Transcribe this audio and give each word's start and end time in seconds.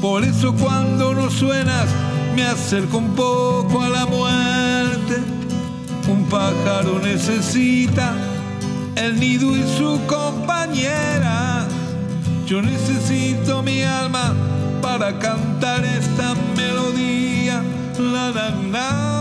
Por 0.00 0.24
eso 0.24 0.54
cuando 0.54 1.14
no 1.14 1.30
suenas 1.30 1.86
me 2.34 2.44
acerco 2.44 2.98
un 2.98 3.14
poco 3.14 3.82
a 3.82 3.88
la 3.88 4.06
muerte. 4.06 5.16
Un 6.08 6.28
pájaro 6.28 6.98
necesita 7.00 8.14
el 8.96 9.18
nido 9.18 9.56
y 9.56 9.62
su 9.76 10.00
compañera. 10.06 11.66
Yo 12.46 12.62
necesito 12.62 13.62
mi 13.62 13.82
alma 13.82 14.34
para 14.80 15.18
cantar 15.18 15.84
esta 15.84 16.34
melodía. 16.56 17.62
La, 17.98 18.30
la, 18.30 18.50
la, 18.70 18.70
la. 18.70 19.16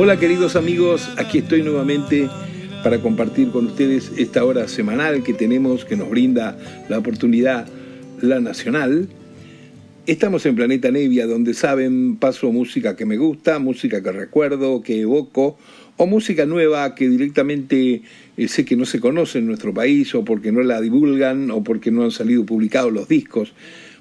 Hola 0.00 0.16
queridos 0.16 0.54
amigos, 0.54 1.10
aquí 1.16 1.38
estoy 1.38 1.62
nuevamente 1.62 2.30
para 2.82 3.00
compartir 3.00 3.50
con 3.50 3.66
ustedes 3.66 4.12
esta 4.16 4.44
hora 4.44 4.68
semanal 4.68 5.22
que 5.22 5.34
tenemos, 5.34 5.84
que 5.84 5.96
nos 5.96 6.08
brinda 6.10 6.56
la 6.88 6.98
oportunidad 6.98 7.66
La 8.20 8.40
Nacional. 8.40 9.08
Estamos 10.06 10.46
en 10.46 10.54
Planeta 10.54 10.90
Nevia, 10.90 11.26
donde 11.26 11.54
saben, 11.54 12.16
paso 12.16 12.50
música 12.52 12.96
que 12.96 13.04
me 13.04 13.16
gusta, 13.16 13.58
música 13.58 14.02
que 14.02 14.12
recuerdo, 14.12 14.80
que 14.82 15.00
evoco, 15.00 15.58
o 15.96 16.06
música 16.06 16.46
nueva 16.46 16.94
que 16.94 17.08
directamente 17.08 18.02
eh, 18.36 18.48
sé 18.48 18.64
que 18.64 18.76
no 18.76 18.86
se 18.86 19.00
conoce 19.00 19.38
en 19.38 19.46
nuestro 19.46 19.74
país, 19.74 20.14
o 20.14 20.24
porque 20.24 20.52
no 20.52 20.62
la 20.62 20.80
divulgan, 20.80 21.50
o 21.50 21.64
porque 21.64 21.90
no 21.90 22.04
han 22.04 22.12
salido 22.12 22.46
publicados 22.46 22.92
los 22.92 23.08
discos. 23.08 23.52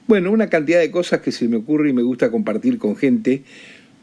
Bueno, 0.08 0.32
una 0.32 0.48
cantidad 0.48 0.80
de 0.80 0.92
cosas 0.92 1.20
que 1.22 1.34
se 1.34 1.48
me 1.50 1.58
ocurre 1.58 1.90
y 1.90 1.94
me 1.94 2.04
gusta 2.04 2.32
compartir 2.32 2.78
con 2.78 2.96
gente 2.96 3.44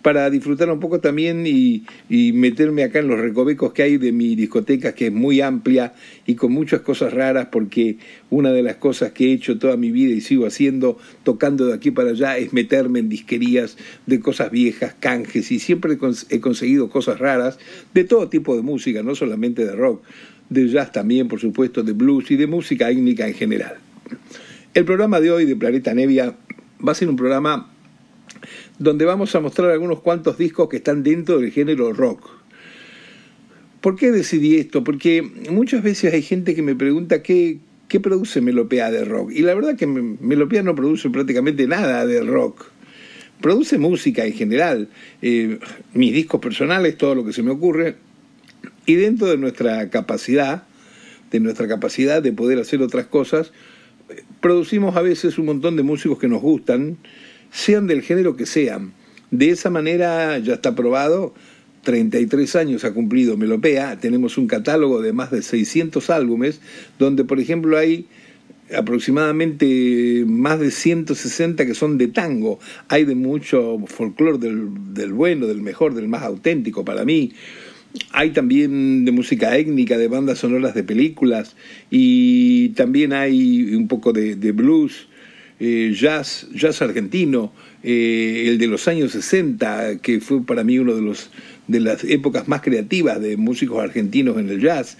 para 0.04 0.28
disfrutar 0.28 0.70
un 0.70 0.80
poco 0.80 1.00
también 1.00 1.46
y, 1.46 1.86
y, 2.10 2.34
meterme 2.34 2.84
acá 2.84 2.98
en 2.98 3.08
los 3.08 3.18
recovecos 3.18 3.72
que 3.72 3.84
hay 3.84 3.96
de 3.96 4.12
mi 4.12 4.36
discoteca, 4.36 4.94
que 4.94 5.06
es 5.06 5.12
muy 5.14 5.40
amplia 5.40 5.94
y 6.26 6.34
con 6.34 6.52
muchas 6.52 6.82
cosas 6.82 7.14
raras, 7.14 7.48
porque 7.50 7.96
una 8.28 8.52
de 8.52 8.62
las 8.62 8.76
cosas 8.76 9.12
que 9.12 9.30
he 9.30 9.32
hecho 9.32 9.58
toda 9.58 9.78
mi 9.78 9.90
vida 9.90 10.12
y 10.12 10.20
sigo 10.20 10.44
haciendo, 10.44 10.98
tocando 11.22 11.64
de 11.68 11.72
aquí 11.72 11.90
para 11.90 12.10
allá, 12.10 12.36
es 12.36 12.52
meterme 12.52 12.98
en 12.98 13.08
disquerías 13.08 13.78
de 14.04 14.20
cosas 14.20 14.50
viejas, 14.50 14.94
canjes, 15.00 15.50
y 15.50 15.58
siempre 15.58 15.96
he 16.28 16.40
conseguido 16.40 16.90
cosas 16.90 17.18
raras 17.18 17.58
de 17.94 18.04
todo 18.04 18.28
tipo 18.28 18.56
de 18.56 18.60
música, 18.60 19.02
no 19.02 19.14
solamente 19.14 19.64
de 19.64 19.72
rock, 19.72 20.04
de 20.50 20.68
jazz 20.68 20.92
también, 20.92 21.28
por 21.28 21.40
supuesto, 21.40 21.82
de 21.82 21.92
blues 21.92 22.30
y 22.30 22.36
de 22.36 22.46
música 22.46 22.90
étnica 22.90 23.26
en 23.26 23.32
general. 23.32 23.76
El 24.74 24.84
programa 24.84 25.18
de 25.22 25.30
hoy 25.30 25.46
de 25.46 25.56
Planeta 25.56 25.94
Nevia 25.94 26.36
va 26.86 26.92
a 26.92 26.94
ser 26.94 27.08
un 27.08 27.16
programa 27.16 27.73
donde 28.78 29.04
vamos 29.04 29.34
a 29.34 29.40
mostrar 29.40 29.70
algunos 29.70 30.00
cuantos 30.00 30.38
discos 30.38 30.68
que 30.68 30.78
están 30.78 31.02
dentro 31.02 31.38
del 31.38 31.50
género 31.50 31.92
rock. 31.92 32.30
¿Por 33.80 33.96
qué 33.96 34.10
decidí 34.10 34.56
esto? 34.56 34.82
Porque 34.82 35.22
muchas 35.50 35.82
veces 35.82 36.14
hay 36.14 36.22
gente 36.22 36.54
que 36.54 36.62
me 36.62 36.74
pregunta 36.74 37.22
qué, 37.22 37.58
qué 37.88 38.00
produce 38.00 38.40
Melopea 38.40 38.90
de 38.90 39.04
rock. 39.04 39.30
Y 39.32 39.42
la 39.42 39.54
verdad 39.54 39.76
que 39.76 39.86
Melopea 39.86 40.62
no 40.62 40.74
produce 40.74 41.10
prácticamente 41.10 41.66
nada 41.66 42.06
de 42.06 42.22
rock. 42.22 42.66
Produce 43.40 43.76
música 43.76 44.24
en 44.24 44.32
general, 44.32 44.88
eh, 45.20 45.58
mis 45.92 46.14
discos 46.14 46.40
personales, 46.40 46.96
todo 46.96 47.14
lo 47.14 47.26
que 47.26 47.34
se 47.34 47.42
me 47.42 47.50
ocurre. 47.50 47.96
Y 48.86 48.94
dentro 48.94 49.26
de 49.26 49.36
nuestra 49.36 49.90
capacidad, 49.90 50.64
de 51.30 51.40
nuestra 51.40 51.68
capacidad 51.68 52.22
de 52.22 52.32
poder 52.32 52.58
hacer 52.58 52.80
otras 52.80 53.06
cosas, 53.06 53.52
producimos 54.40 54.96
a 54.96 55.02
veces 55.02 55.38
un 55.38 55.46
montón 55.46 55.76
de 55.76 55.82
músicos 55.82 56.18
que 56.18 56.28
nos 56.28 56.40
gustan, 56.42 56.96
sean 57.54 57.86
del 57.86 58.02
género 58.02 58.36
que 58.36 58.46
sean. 58.46 58.92
De 59.30 59.50
esa 59.50 59.70
manera 59.70 60.36
ya 60.38 60.54
está 60.54 60.74
probado, 60.74 61.34
33 61.84 62.56
años 62.56 62.84
ha 62.84 62.92
cumplido 62.92 63.36
Melopea, 63.36 63.98
tenemos 64.00 64.36
un 64.38 64.48
catálogo 64.48 65.00
de 65.00 65.12
más 65.12 65.30
de 65.30 65.40
600 65.40 66.10
álbumes, 66.10 66.60
donde 66.98 67.24
por 67.24 67.38
ejemplo 67.38 67.78
hay 67.78 68.06
aproximadamente 68.76 70.24
más 70.26 70.58
de 70.58 70.72
160 70.72 71.64
que 71.64 71.74
son 71.74 71.96
de 71.96 72.08
tango, 72.08 72.58
hay 72.88 73.04
de 73.04 73.14
mucho 73.14 73.78
folclore 73.86 74.38
del, 74.38 74.70
del 74.92 75.12
bueno, 75.12 75.46
del 75.46 75.60
mejor, 75.60 75.94
del 75.94 76.08
más 76.08 76.22
auténtico 76.22 76.84
para 76.84 77.04
mí. 77.04 77.32
Hay 78.10 78.30
también 78.30 79.04
de 79.04 79.12
música 79.12 79.56
étnica, 79.56 79.96
de 79.96 80.08
bandas 80.08 80.38
sonoras 80.38 80.74
de 80.74 80.82
películas 80.82 81.54
y 81.88 82.70
también 82.70 83.12
hay 83.12 83.76
un 83.76 83.86
poco 83.86 84.12
de, 84.12 84.34
de 84.34 84.50
blues, 84.50 85.06
eh, 85.66 85.94
jazz, 85.94 86.46
jazz 86.52 86.82
argentino, 86.82 87.50
eh, 87.82 88.44
el 88.48 88.58
de 88.58 88.66
los 88.66 88.86
años 88.86 89.12
60, 89.12 89.96
que 90.02 90.20
fue 90.20 90.44
para 90.44 90.62
mí 90.62 90.78
uno 90.78 90.94
de, 90.94 91.00
los, 91.00 91.30
de 91.68 91.80
las 91.80 92.04
épocas 92.04 92.48
más 92.48 92.60
creativas 92.60 93.18
de 93.18 93.38
músicos 93.38 93.82
argentinos 93.82 94.36
en 94.36 94.50
el 94.50 94.60
jazz. 94.60 94.98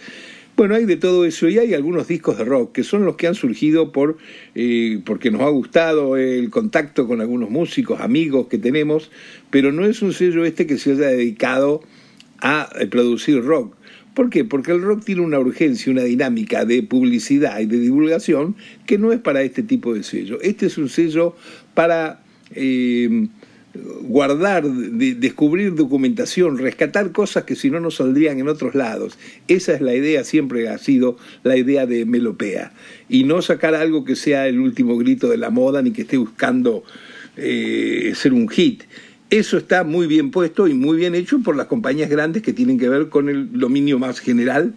Bueno, 0.56 0.74
hay 0.74 0.86
de 0.86 0.97
todo 0.97 1.26
eso 1.26 1.50
y 1.50 1.58
hay 1.58 1.74
algunos 1.74 2.08
discos 2.08 2.38
de 2.38 2.44
rock 2.44 2.72
que 2.72 2.82
son 2.82 3.04
los 3.04 3.16
que 3.16 3.26
han 3.26 3.34
surgido 3.34 3.92
por 3.92 4.16
eh, 4.54 5.00
porque 5.04 5.30
nos 5.30 5.42
ha 5.42 5.50
gustado 5.50 6.16
el 6.16 6.48
contacto 6.48 7.06
con 7.06 7.20
algunos 7.20 7.50
músicos, 7.50 8.00
amigos 8.00 8.47
que 8.47 8.56
tenemos, 8.56 9.10
pero 9.50 9.70
no 9.70 9.84
es 9.84 10.00
un 10.00 10.14
sello 10.14 10.47
este 10.47 10.66
que 10.66 10.78
se 10.78 10.92
haya 10.92 11.08
dedicado 11.08 11.82
a 12.41 12.70
producir 12.88 13.42
rock. 13.44 13.76
¿Por 14.14 14.30
qué? 14.30 14.44
Porque 14.44 14.70
el 14.70 14.80
rock 14.80 15.04
tiene 15.04 15.22
una 15.22 15.41
urgencia, 15.41 15.91
una 15.91 16.04
dinámica 16.04 16.64
de 16.64 16.82
publicidad 16.84 17.58
y 17.60 17.66
de 17.66 17.78
divulgación 17.78 18.54
que 18.86 18.97
no 18.97 19.12
es 19.12 19.19
para 19.19 19.42
este 19.42 19.62
tipo 19.62 19.92
de 19.92 20.04
sello. 20.04 20.41
Este 20.41 20.66
es 20.66 20.78
un 20.78 20.88
sello 20.88 21.34
para 21.75 22.22
eh, 22.53 23.26
guardar, 24.03 24.64
de, 24.64 25.14
descubrir 25.14 25.74
documentación, 25.74 26.58
rescatar 26.58 27.10
cosas 27.10 27.44
que 27.44 27.56
si 27.56 27.70
no 27.70 27.80
no 27.80 27.91
saldrían 27.91 28.38
en 28.38 28.48
otros 28.48 28.76
lados. 28.76 29.19
Esa 29.48 29.74
es 29.74 29.80
la 29.80 29.94
idea, 29.94 30.22
siempre 30.22 30.69
ha 30.69 30.78
sido 30.78 31.16
la 31.42 31.56
idea 31.56 31.86
de 31.86 32.06
Melopea. 32.06 32.72
Y 33.08 33.24
no 33.24 33.42
sacar 33.42 33.74
algo 33.74 34.04
que 34.04 34.14
sea 34.14 34.47
el 34.47 34.60
último 34.60 34.97
grito 34.97 35.28
de 35.28 35.38
la 35.38 35.50
moda 35.50 35.82
ni 35.82 35.91
que 35.91 36.03
esté 36.03 36.16
buscando 36.16 36.84
eh, 37.36 38.12
ser 38.14 38.32
un 38.32 38.48
hit. 38.48 38.84
Eso 39.34 39.59
está 39.59 39.83
muy 39.83 40.06
bien 40.06 40.31
puesto 40.31 40.69
y 40.69 40.75
muy 40.75 40.97
bien 40.97 41.17
hecho 41.17 41.41
por 41.41 41.56
las 41.56 41.67
compañías 41.67 42.09
grandes 42.09 42.41
que 42.41 42.53
tienen 42.53 42.78
que 42.78 42.89
ver 42.89 43.09
con 43.09 43.28
el 43.28 43.59
dominio 43.59 43.99
más 43.99 44.21
general 44.21 44.75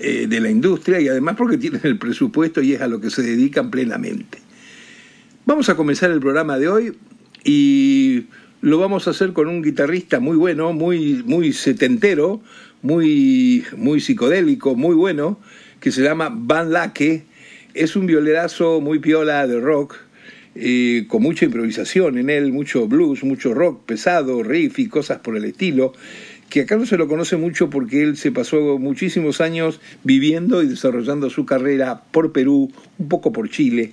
eh, 0.00 0.26
de 0.28 0.40
la 0.40 0.50
industria 0.50 1.00
y 1.00 1.06
además 1.06 1.36
porque 1.36 1.58
tienen 1.58 1.80
el 1.84 1.96
presupuesto 1.96 2.60
y 2.60 2.72
es 2.72 2.80
a 2.80 2.88
lo 2.88 3.00
que 3.00 3.08
se 3.08 3.22
dedican 3.22 3.70
plenamente. 3.70 4.38
Vamos 5.46 5.68
a 5.68 5.76
comenzar 5.76 6.10
el 6.10 6.18
programa 6.18 6.58
de 6.58 6.66
hoy 6.66 6.98
y 7.44 8.24
lo 8.62 8.78
vamos 8.78 9.06
a 9.06 9.12
hacer 9.12 9.32
con 9.32 9.46
un 9.46 9.62
guitarrista 9.62 10.18
muy 10.18 10.36
bueno, 10.36 10.72
muy, 10.72 11.22
muy 11.24 11.52
setentero, 11.52 12.42
muy, 12.82 13.64
muy 13.76 14.00
psicodélico, 14.00 14.74
muy 14.74 14.96
bueno, 14.96 15.38
que 15.78 15.92
se 15.92 16.02
llama 16.02 16.32
Van 16.34 16.72
Lake. 16.72 17.26
Es 17.74 17.94
un 17.94 18.06
violerazo 18.06 18.80
muy 18.80 18.98
piola 18.98 19.46
de 19.46 19.60
rock, 19.60 19.94
eh, 20.54 21.06
con 21.08 21.22
mucha 21.22 21.44
improvisación 21.44 22.18
en 22.18 22.30
él, 22.30 22.52
mucho 22.52 22.86
blues, 22.86 23.24
mucho 23.24 23.54
rock 23.54 23.84
pesado, 23.84 24.42
riff 24.42 24.78
y 24.78 24.88
cosas 24.88 25.18
por 25.18 25.36
el 25.36 25.44
estilo, 25.44 25.92
que 26.48 26.60
acá 26.60 26.76
no 26.76 26.86
se 26.86 26.96
lo 26.96 27.08
conoce 27.08 27.36
mucho 27.36 27.70
porque 27.70 28.02
él 28.02 28.16
se 28.16 28.30
pasó 28.30 28.78
muchísimos 28.78 29.40
años 29.40 29.80
viviendo 30.04 30.62
y 30.62 30.68
desarrollando 30.68 31.28
su 31.28 31.46
carrera 31.46 32.02
por 32.12 32.32
Perú, 32.32 32.70
un 32.98 33.08
poco 33.08 33.32
por 33.32 33.50
Chile. 33.50 33.92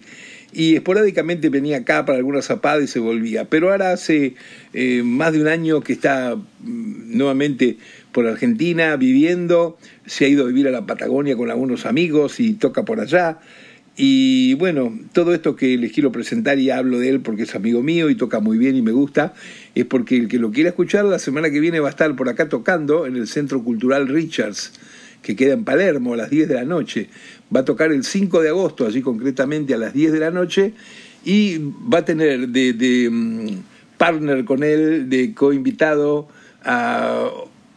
Y 0.53 0.75
esporádicamente 0.75 1.49
venía 1.49 1.77
acá 1.77 2.05
para 2.05 2.17
alguna 2.17 2.41
zapada 2.41 2.83
y 2.83 2.87
se 2.87 2.99
volvía. 2.99 3.45
Pero 3.45 3.71
ahora 3.71 3.93
hace 3.93 4.35
eh, 4.73 5.01
más 5.03 5.31
de 5.31 5.41
un 5.41 5.47
año 5.47 5.81
que 5.81 5.93
está 5.93 6.35
mm, 6.35 7.17
nuevamente 7.17 7.77
por 8.11 8.27
Argentina 8.27 8.97
viviendo, 8.97 9.77
se 10.05 10.25
ha 10.25 10.27
ido 10.27 10.43
a 10.43 10.47
vivir 10.47 10.67
a 10.67 10.71
la 10.71 10.85
Patagonia 10.85 11.37
con 11.37 11.49
algunos 11.49 11.85
amigos 11.85 12.39
y 12.41 12.53
toca 12.53 12.83
por 12.83 12.99
allá. 12.99 13.39
Y 13.97 14.53
bueno, 14.53 14.97
todo 15.11 15.33
esto 15.33 15.55
que 15.55 15.77
les 15.77 15.91
quiero 15.91 16.11
presentar 16.11 16.57
y 16.59 16.69
hablo 16.69 16.99
de 16.99 17.09
él 17.09 17.21
porque 17.21 17.43
es 17.43 17.55
amigo 17.55 17.83
mío 17.83 18.09
y 18.09 18.15
toca 18.15 18.39
muy 18.39 18.57
bien 18.57 18.75
y 18.75 18.81
me 18.81 18.91
gusta, 18.91 19.33
es 19.75 19.85
porque 19.85 20.17
el 20.17 20.27
que 20.27 20.39
lo 20.39 20.51
quiera 20.51 20.69
escuchar 20.69 21.05
la 21.05 21.19
semana 21.19 21.51
que 21.51 21.59
viene 21.59 21.79
va 21.79 21.87
a 21.87 21.91
estar 21.91 22.15
por 22.15 22.29
acá 22.29 22.47
tocando 22.47 23.05
en 23.05 23.17
el 23.17 23.27
Centro 23.27 23.63
Cultural 23.63 24.07
Richards, 24.07 24.73
que 25.21 25.35
queda 25.35 25.53
en 25.53 25.65
Palermo 25.65 26.13
a 26.13 26.17
las 26.17 26.29
10 26.29 26.47
de 26.47 26.55
la 26.55 26.63
noche. 26.63 27.09
Va 27.53 27.61
a 27.61 27.65
tocar 27.65 27.91
el 27.91 28.05
5 28.05 28.41
de 28.41 28.49
agosto, 28.49 28.87
así 28.87 29.01
concretamente 29.01 29.73
a 29.73 29.77
las 29.77 29.93
10 29.93 30.13
de 30.13 30.19
la 30.19 30.31
noche, 30.31 30.73
y 31.25 31.57
va 31.59 31.99
a 31.99 32.05
tener 32.05 32.47
de, 32.47 32.73
de 32.73 33.57
partner 33.97 34.45
con 34.45 34.63
él, 34.63 35.09
de 35.09 35.33
coinvitado 35.33 36.29
a 36.63 37.29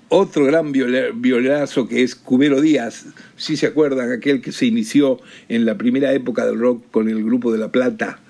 otro 0.09 0.45
gran 0.45 0.73
violazo 0.73 1.89
que 1.89 2.03
es 2.03 2.15
Cubero 2.15 2.61
Díaz, 2.61 3.07
si 3.37 3.57
se 3.57 3.67
acuerdan, 3.67 4.13
aquel 4.13 4.41
que 4.41 4.53
se 4.53 4.67
inició 4.67 5.21
en 5.49 5.65
la 5.65 5.77
primera 5.77 6.13
época 6.13 6.47
del 6.47 6.59
rock 6.59 6.85
con 6.91 7.09
el 7.09 7.25
grupo 7.25 7.53
de 7.53 7.59
La 7.59 7.73
Plata, 7.73 8.21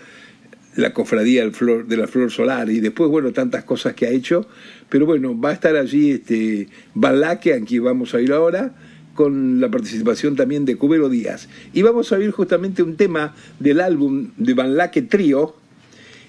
la 0.76 0.92
cofradía 0.92 1.44
de 1.44 1.96
la 1.96 2.06
Flor 2.06 2.30
Solar, 2.30 2.70
y 2.70 2.80
después, 2.80 3.10
bueno, 3.10 3.32
tantas 3.32 3.64
cosas 3.64 3.94
que 3.94 4.06
ha 4.06 4.10
hecho, 4.10 4.46
pero 4.88 5.06
bueno, 5.06 5.38
va 5.38 5.50
a 5.50 5.52
estar 5.52 5.76
allí 5.76 6.12
este 6.12 6.68
Balaque, 6.94 7.54
aquí 7.54 7.78
vamos 7.78 8.14
a 8.14 8.20
ir 8.20 8.32
ahora, 8.32 8.74
con 9.14 9.60
la 9.60 9.70
participación 9.70 10.36
también 10.36 10.64
de 10.64 10.76
Cubero 10.76 11.08
Díaz. 11.08 11.48
Y 11.72 11.82
vamos 11.82 12.12
a 12.12 12.16
oír 12.16 12.32
justamente 12.32 12.82
un 12.82 12.96
tema 12.96 13.34
del 13.60 13.80
álbum 13.80 14.30
de 14.36 14.54
Van 14.54 14.76
Laque 14.76 15.02
Trío, 15.02 15.54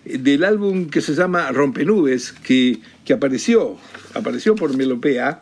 del 0.06 0.44
álbum 0.44 0.90
que 0.90 1.02
se 1.02 1.16
llama 1.16 1.52
Rompenubes, 1.52 2.31
que, 2.31 2.80
que 3.04 3.13
apareció, 3.13 3.78
apareció 4.13 4.56
por 4.56 4.75
Melopea. 4.75 5.42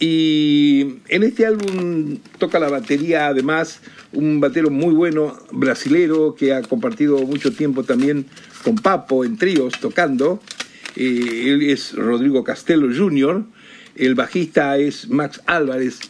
Y 0.00 0.96
en 1.08 1.22
este 1.22 1.46
álbum 1.46 2.18
toca 2.38 2.58
la 2.58 2.68
batería, 2.68 3.28
además, 3.28 3.80
un 4.12 4.40
batero 4.40 4.70
muy 4.70 4.94
bueno, 4.94 5.38
brasilero, 5.52 6.34
que 6.34 6.52
ha 6.52 6.62
compartido 6.62 7.18
mucho 7.18 7.52
tiempo 7.52 7.84
también 7.84 8.26
con 8.64 8.76
Papo 8.76 9.24
en 9.24 9.36
tríos 9.36 9.74
tocando. 9.80 10.40
Eh, 10.96 11.44
él 11.46 11.62
es 11.62 11.94
Rodrigo 11.94 12.42
Castelo 12.42 12.88
Jr., 12.94 13.44
el 13.96 14.16
bajista 14.16 14.76
es 14.76 15.08
Max 15.08 15.40
Álvarez, 15.46 16.00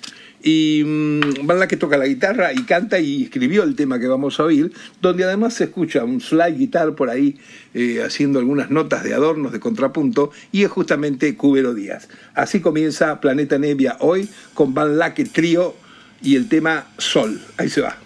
y 0.44 0.84
mm, 0.84 1.46
Van 1.46 1.66
que 1.66 1.78
toca 1.78 1.96
la 1.96 2.06
guitarra 2.06 2.52
y 2.52 2.64
canta 2.64 3.00
y 3.00 3.24
escribió 3.24 3.62
el 3.62 3.74
tema 3.74 3.98
que 3.98 4.06
vamos 4.06 4.38
a 4.38 4.44
oír, 4.44 4.72
donde 5.00 5.24
además 5.24 5.54
se 5.54 5.64
escucha 5.64 6.04
un 6.04 6.20
slide 6.20 6.58
guitar 6.58 6.94
por 6.94 7.08
ahí 7.08 7.38
eh, 7.72 8.02
haciendo 8.04 8.38
algunas 8.38 8.70
notas 8.70 9.02
de 9.02 9.14
adornos, 9.14 9.52
de 9.52 9.60
contrapunto, 9.60 10.30
y 10.52 10.64
es 10.64 10.70
justamente 10.70 11.34
Cubero 11.34 11.72
Díaz. 11.72 12.08
Así 12.34 12.60
comienza 12.60 13.20
Planeta 13.20 13.58
Nevia 13.58 13.96
hoy 14.00 14.28
con 14.52 14.74
Van 14.74 14.98
Laque 14.98 15.24
Trío 15.24 15.74
y 16.22 16.36
el 16.36 16.48
tema 16.48 16.88
Sol. 16.98 17.40
Ahí 17.56 17.70
se 17.70 17.80
va. 17.80 18.03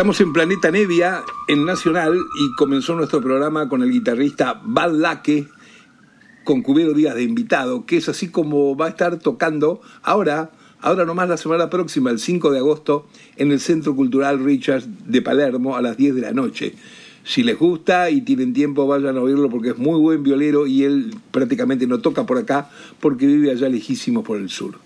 Estamos 0.00 0.22
en 0.22 0.32
Planeta 0.32 0.70
Nevia, 0.70 1.24
en 1.46 1.66
Nacional, 1.66 2.16
y 2.16 2.56
comenzó 2.56 2.94
nuestro 2.94 3.20
programa 3.20 3.68
con 3.68 3.82
el 3.82 3.92
guitarrista 3.92 4.58
Bad 4.64 4.94
Laque, 4.94 5.46
con 6.42 6.62
Cubero 6.62 6.94
Díaz 6.94 7.16
de 7.16 7.22
invitado, 7.22 7.84
que 7.84 7.98
es 7.98 8.08
así 8.08 8.30
como 8.30 8.74
va 8.74 8.86
a 8.86 8.88
estar 8.88 9.18
tocando 9.18 9.82
ahora, 10.02 10.52
ahora 10.80 11.04
nomás 11.04 11.28
la 11.28 11.36
semana 11.36 11.68
próxima, 11.68 12.08
el 12.08 12.18
5 12.18 12.50
de 12.50 12.60
agosto, 12.60 13.08
en 13.36 13.52
el 13.52 13.60
Centro 13.60 13.94
Cultural 13.94 14.42
Richards 14.42 14.88
de 15.04 15.20
Palermo 15.20 15.76
a 15.76 15.82
las 15.82 15.98
10 15.98 16.14
de 16.14 16.20
la 16.22 16.32
noche. 16.32 16.76
Si 17.22 17.42
les 17.42 17.58
gusta 17.58 18.08
y 18.08 18.22
tienen 18.22 18.54
tiempo, 18.54 18.86
vayan 18.86 19.18
a 19.18 19.20
oírlo 19.20 19.50
porque 19.50 19.68
es 19.68 19.76
muy 19.76 20.00
buen 20.00 20.22
violero 20.22 20.66
y 20.66 20.84
él 20.84 21.14
prácticamente 21.30 21.86
no 21.86 21.98
toca 21.98 22.24
por 22.24 22.38
acá 22.38 22.70
porque 23.00 23.26
vive 23.26 23.50
allá 23.50 23.68
lejísimos 23.68 24.24
por 24.24 24.38
el 24.38 24.48
sur. 24.48 24.78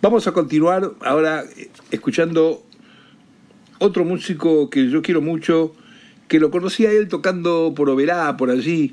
Vamos 0.00 0.28
a 0.28 0.32
continuar 0.32 0.92
ahora 1.00 1.42
escuchando 1.90 2.62
otro 3.80 4.04
músico 4.04 4.70
que 4.70 4.88
yo 4.88 5.02
quiero 5.02 5.20
mucho, 5.20 5.74
que 6.28 6.38
lo 6.38 6.50
conocí 6.50 6.86
a 6.86 6.92
él 6.92 7.08
tocando 7.08 7.72
por 7.74 7.90
Oberá, 7.90 8.36
por 8.36 8.50
allí, 8.50 8.92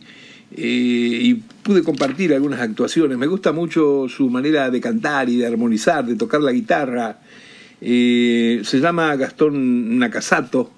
eh, 0.55 1.19
y 1.21 1.33
pude 1.35 1.83
compartir 1.83 2.33
algunas 2.33 2.61
actuaciones. 2.61 3.17
Me 3.17 3.27
gusta 3.27 3.51
mucho 3.51 4.07
su 4.09 4.29
manera 4.29 4.71
de 4.71 4.81
cantar 4.81 5.29
y 5.29 5.35
de 5.37 5.45
armonizar, 5.45 6.05
de 6.05 6.15
tocar 6.15 6.41
la 6.41 6.53
guitarra. 6.53 7.19
Eh, 7.81 8.61
se 8.63 8.79
llama 8.79 9.15
Gastón 9.17 9.99
Nakasato 9.99 10.71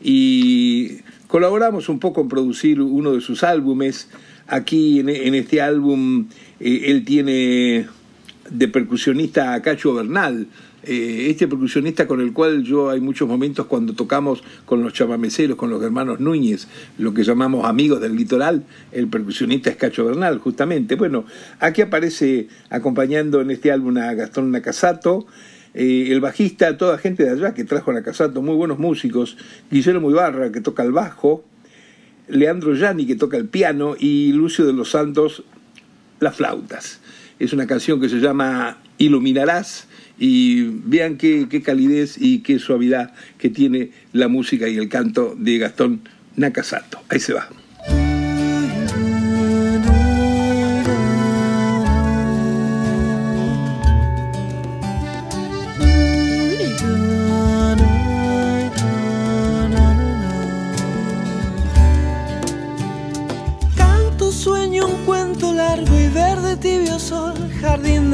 y 0.00 0.98
colaboramos 1.26 1.88
un 1.88 1.98
poco 1.98 2.20
en 2.20 2.28
producir 2.28 2.80
uno 2.80 3.12
de 3.12 3.20
sus 3.22 3.42
álbumes. 3.42 4.08
Aquí 4.46 5.00
en, 5.00 5.34
este 5.34 5.60
álbum 5.60 6.26
eh, 6.60 6.82
él 6.84 7.04
tiene 7.04 7.86
de 8.50 8.68
percusionista 8.68 9.54
a 9.54 9.62
Cacho 9.62 9.94
Bernal, 9.94 10.46
eh, 10.86 11.30
este 11.30 11.48
percusionista 11.48 12.06
con 12.06 12.20
el 12.20 12.32
cual 12.32 12.62
yo 12.62 12.90
hay 12.90 13.00
muchos 13.00 13.28
momentos 13.28 13.66
cuando 13.66 13.92
tocamos 13.94 14.44
con 14.64 14.82
los 14.82 14.92
chamameceros, 14.92 15.56
con 15.56 15.68
los 15.68 15.82
hermanos 15.82 16.20
Núñez, 16.20 16.68
lo 16.96 17.12
que 17.12 17.24
llamamos 17.24 17.66
amigos 17.66 18.00
del 18.00 18.14
litoral, 18.14 18.62
el 18.92 19.08
percusionista 19.08 19.68
es 19.68 19.76
Cacho 19.76 20.04
Bernal, 20.04 20.38
justamente. 20.38 20.94
Bueno, 20.94 21.24
aquí 21.58 21.82
aparece 21.82 22.48
acompañando 22.70 23.40
en 23.40 23.50
este 23.50 23.72
álbum 23.72 23.96
a 23.98 24.14
Gastón 24.14 24.52
Nakasato, 24.52 25.26
eh, 25.74 26.08
el 26.10 26.20
bajista, 26.20 26.76
toda 26.76 26.98
gente 26.98 27.24
de 27.24 27.30
allá 27.30 27.52
que 27.52 27.64
trajo 27.64 27.90
a 27.90 28.40
muy 28.40 28.54
buenos 28.54 28.78
músicos, 28.78 29.36
Guillermo 29.70 30.10
Ibarra 30.10 30.52
que 30.52 30.60
toca 30.60 30.84
el 30.84 30.92
bajo, 30.92 31.44
Leandro 32.28 32.74
Yani 32.74 33.06
que 33.06 33.16
toca 33.16 33.36
el 33.36 33.48
piano 33.48 33.96
y 33.98 34.32
Lucio 34.32 34.64
de 34.64 34.72
los 34.72 34.90
Santos 34.90 35.42
las 36.20 36.36
flautas. 36.36 37.00
Es 37.38 37.52
una 37.52 37.66
canción 37.66 38.00
que 38.00 38.08
se 38.08 38.20
llama 38.20 38.78
Iluminarás 38.98 39.88
y 40.18 40.62
vean 40.62 41.16
qué, 41.16 41.46
qué 41.50 41.62
calidez 41.62 42.16
y 42.18 42.40
qué 42.40 42.58
suavidad 42.58 43.12
que 43.38 43.50
tiene 43.50 43.90
la 44.12 44.28
música 44.28 44.68
y 44.68 44.76
el 44.76 44.88
canto 44.88 45.34
de 45.38 45.58
Gastón 45.58 46.00
Nakasato. 46.36 47.02
Ahí 47.08 47.20
se 47.20 47.32
va. 47.32 47.48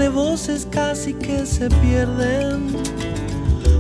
De 0.03 0.09
voces 0.09 0.67
casi 0.69 1.15
que 1.15 1.47
se 1.47 1.69
pierden. 1.81 2.75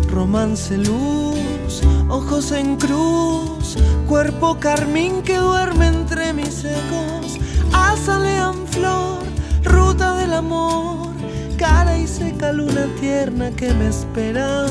Romance, 0.08 0.78
luz, 0.78 1.82
ojos 2.08 2.52
en 2.52 2.76
cruz, 2.76 3.76
cuerpo 4.08 4.56
carmín 4.60 5.22
que 5.22 5.36
duerme 5.36 5.88
entre 5.88 6.32
mis 6.32 6.64
ecos. 6.64 7.38
Azalean 7.72 8.54
flor, 8.68 9.24
ruta 9.64 10.16
del 10.18 10.34
amor, 10.34 11.08
cara 11.56 11.98
y 11.98 12.06
seca 12.06 12.52
luna 12.52 12.86
tierna 13.00 13.50
que 13.50 13.74
me 13.74 13.88
espera. 13.88 14.66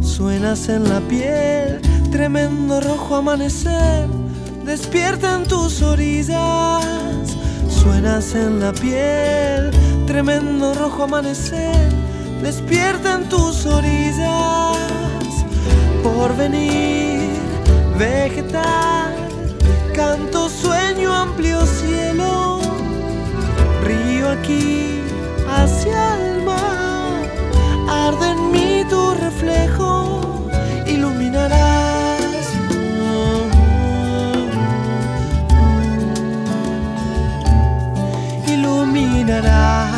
Suenas 0.00 0.68
en 0.68 0.88
la 0.88 1.00
piel, 1.00 1.80
tremendo 2.12 2.80
rojo 2.80 3.16
amanecer, 3.16 4.06
despierta 4.64 5.34
en 5.34 5.44
tus 5.48 5.82
orillas 5.82 7.36
Suenas 7.86 8.34
en 8.34 8.58
la 8.58 8.72
piel, 8.72 9.70
tremendo 10.06 10.72
rojo 10.74 11.02
amanecer, 11.02 11.90
despierta 12.40 13.14
en 13.14 13.28
tus 13.28 13.66
orillas. 13.66 14.78
Por 16.02 16.36
venir, 16.36 17.30
vegetal, 17.98 19.14
canto, 19.94 20.48
sueño, 20.48 21.12
amplio 21.12 21.66
cielo, 21.66 22.60
río 23.84 24.30
aquí 24.30 25.02
hacia 25.48 26.14
el 26.14 26.42
mar, 26.44 27.22
arde 27.88 28.30
en 28.30 28.52
mí 28.52 28.84
tu 28.88 29.14
reflejo, 29.14 30.48
iluminará 30.86 31.86
iluminarás. 39.26 39.95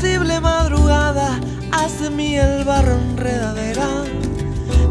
Sensible 0.00 0.40
madrugada, 0.40 1.38
hace 1.72 2.08
mí 2.08 2.34
el 2.36 2.64
barro 2.64 2.94
enredadera. 2.94 3.86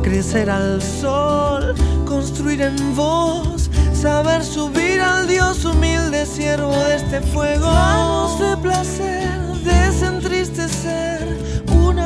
Crecer 0.04 0.50
al 0.52 0.82
sol, 0.82 1.74
construir 2.06 2.62
en 2.62 2.96
voz, 2.96 3.72
saber 3.94 4.44
subir 4.44 5.02
al 5.02 5.28
Dios 5.28 5.66
humilde, 5.66 6.28
siervo 6.28 6.72
de 6.72 6.96
este 6.96 7.22
fuego. 7.22 7.66
Manos 7.72 8.40
de 8.40 8.58
placer, 8.58 9.30
desentristecer 9.64 11.20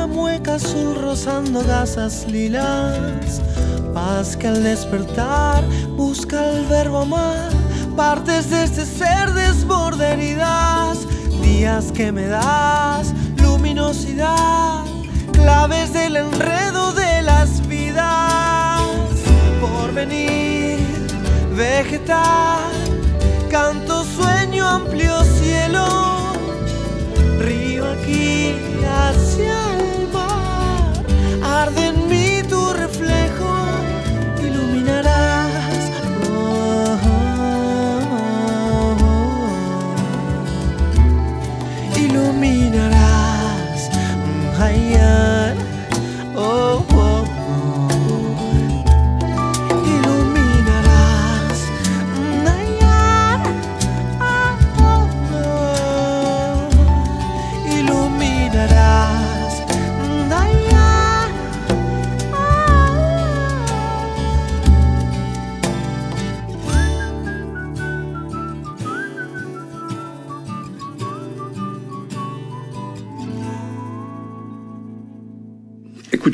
mueca 0.06 0.54
azul 0.54 0.96
rozando 1.00 1.62
gasas 1.62 2.26
lilas. 2.26 3.40
Paz 3.92 4.36
que 4.36 4.48
al 4.48 4.62
despertar 4.62 5.62
busca 5.96 6.50
el 6.50 6.66
verbo 6.66 6.98
amar. 6.98 7.50
Partes 7.96 8.50
de 8.50 8.64
este 8.64 8.84
ser 8.84 9.32
desborda 9.32 10.12
heridas. 10.12 10.98
Días 11.44 11.92
que 11.92 12.10
me 12.10 12.26
das 12.26 13.12
luminosidad. 13.42 14.84
Claves 15.32 15.92
del 15.92 16.16
enredo 16.16 16.92
de 16.92 17.22
las 17.22 17.66
vidas. 17.68 18.82
Por 19.60 19.92
venir, 19.92 20.78
vegetal. 21.56 22.72
Canto, 23.50 24.04
sueño, 24.04 24.66
amplio 24.66 25.22
cielo. 25.40 25.86
Río 27.38 27.84
aquí 27.92 28.56
hacia 28.82 29.74
arde 31.64 31.86
en 31.86 32.08
mí 32.08 32.42
tu 32.48 32.72
reflejo, 32.72 33.50
iluminarás. 34.42 35.33
Yeah. 45.04 45.33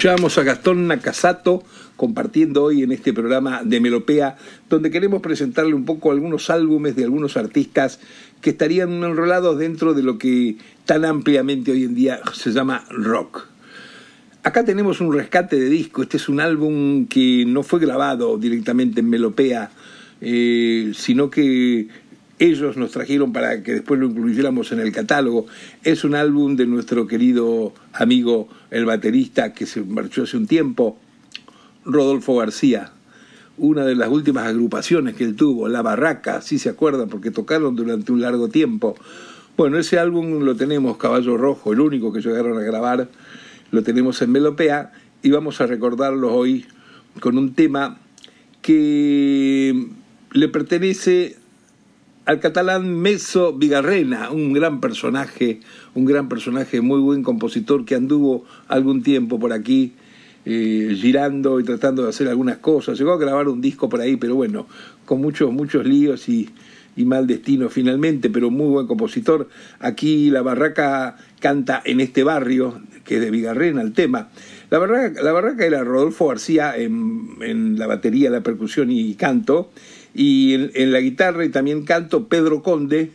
Escuchábamos 0.00 0.38
a 0.38 0.44
Gastón 0.44 0.86
Nakasato 0.86 1.62
compartiendo 1.96 2.64
hoy 2.64 2.82
en 2.82 2.90
este 2.90 3.12
programa 3.12 3.60
de 3.62 3.80
Melopea, 3.80 4.38
donde 4.70 4.90
queremos 4.90 5.20
presentarle 5.20 5.74
un 5.74 5.84
poco 5.84 6.10
algunos 6.10 6.48
álbumes 6.48 6.96
de 6.96 7.04
algunos 7.04 7.36
artistas 7.36 8.00
que 8.40 8.48
estarían 8.48 9.04
enrolados 9.04 9.58
dentro 9.58 9.92
de 9.92 10.02
lo 10.02 10.16
que 10.16 10.56
tan 10.86 11.04
ampliamente 11.04 11.72
hoy 11.72 11.84
en 11.84 11.94
día 11.94 12.18
se 12.32 12.50
llama 12.50 12.86
rock. 12.88 13.46
Acá 14.42 14.64
tenemos 14.64 15.02
un 15.02 15.12
rescate 15.12 15.60
de 15.60 15.68
disco, 15.68 16.00
este 16.00 16.16
es 16.16 16.30
un 16.30 16.40
álbum 16.40 17.06
que 17.06 17.44
no 17.46 17.62
fue 17.62 17.78
grabado 17.78 18.38
directamente 18.38 19.00
en 19.00 19.10
Melopea, 19.10 19.70
eh, 20.22 20.92
sino 20.94 21.28
que 21.28 21.88
ellos 22.40 22.78
nos 22.78 22.90
trajeron 22.90 23.34
para 23.34 23.62
que 23.62 23.74
después 23.74 24.00
lo 24.00 24.06
incluyéramos 24.06 24.72
en 24.72 24.80
el 24.80 24.92
catálogo. 24.92 25.46
Es 25.84 26.04
un 26.04 26.14
álbum 26.14 26.56
de 26.56 26.66
nuestro 26.66 27.06
querido 27.06 27.74
amigo 27.92 28.48
el 28.70 28.86
baterista 28.86 29.52
que 29.52 29.66
se 29.66 29.82
marchó 29.82 30.22
hace 30.22 30.38
un 30.38 30.46
tiempo, 30.46 30.98
Rodolfo 31.84 32.34
García. 32.36 32.92
Una 33.58 33.84
de 33.84 33.94
las 33.94 34.08
últimas 34.08 34.46
agrupaciones 34.46 35.16
que 35.16 35.24
él 35.24 35.36
tuvo, 35.36 35.68
La 35.68 35.82
Barraca, 35.82 36.40
si 36.40 36.58
se 36.58 36.70
acuerdan, 36.70 37.10
porque 37.10 37.30
tocaron 37.30 37.76
durante 37.76 38.10
un 38.10 38.22
largo 38.22 38.48
tiempo. 38.48 38.94
Bueno, 39.58 39.76
ese 39.76 39.98
álbum 39.98 40.40
lo 40.42 40.56
tenemos, 40.56 40.96
Caballo 40.96 41.36
Rojo, 41.36 41.74
el 41.74 41.80
único 41.80 42.10
que 42.10 42.22
llegaron 42.22 42.56
a 42.56 42.62
grabar, 42.62 43.10
lo 43.70 43.82
tenemos 43.82 44.22
en 44.22 44.32
Melopea 44.32 44.92
y 45.22 45.30
vamos 45.30 45.60
a 45.60 45.66
recordarlo 45.66 46.34
hoy 46.34 46.64
con 47.20 47.36
un 47.36 47.52
tema 47.52 47.98
que 48.62 49.88
le 50.32 50.48
pertenece 50.48 51.36
al 52.30 52.38
catalán 52.38 52.96
Meso 52.96 53.52
Vigarrena, 53.52 54.30
un 54.30 54.52
gran 54.52 54.80
personaje, 54.80 55.58
un 55.96 56.04
gran 56.04 56.28
personaje, 56.28 56.80
muy 56.80 57.00
buen 57.00 57.24
compositor 57.24 57.84
que 57.84 57.96
anduvo 57.96 58.44
algún 58.68 59.02
tiempo 59.02 59.40
por 59.40 59.52
aquí 59.52 59.94
eh, 60.44 60.96
girando 60.96 61.58
y 61.58 61.64
tratando 61.64 62.04
de 62.04 62.10
hacer 62.10 62.28
algunas 62.28 62.58
cosas. 62.58 62.96
Llegó 62.96 63.14
a 63.14 63.18
grabar 63.18 63.48
un 63.48 63.60
disco 63.60 63.88
por 63.88 64.00
ahí, 64.00 64.14
pero 64.14 64.36
bueno, 64.36 64.68
con 65.06 65.20
muchos, 65.20 65.52
muchos 65.52 65.84
líos 65.84 66.28
y, 66.28 66.48
mal 66.98 67.26
destino 67.26 67.70
finalmente, 67.70 68.30
pero 68.30 68.50
muy 68.50 68.68
buen 68.68 68.86
compositor. 68.86 69.48
Aquí 69.80 70.30
la 70.30 70.42
barraca 70.42 71.16
canta 71.40 71.82
en 71.84 71.98
este 71.98 72.22
barrio, 72.22 72.80
que 73.04 73.16
es 73.16 73.22
de 73.22 73.30
Vigarrena 73.32 73.82
el 73.82 73.92
tema. 73.92 74.28
La 74.68 74.78
barraca, 74.78 75.20
la 75.20 75.32
barraca 75.32 75.64
era 75.64 75.82
Rodolfo 75.82 76.28
García 76.28 76.76
en, 76.76 77.38
en 77.40 77.76
la 77.76 77.88
batería, 77.88 78.30
la 78.30 78.42
percusión 78.42 78.90
y 78.92 79.14
canto 79.14 79.72
y 80.14 80.54
en, 80.54 80.92
la 80.92 81.00
guitarra 81.00 81.44
y 81.44 81.48
también 81.48 81.84
canto 81.84 82.28
Pedro 82.28 82.62
Conde, 82.62 83.12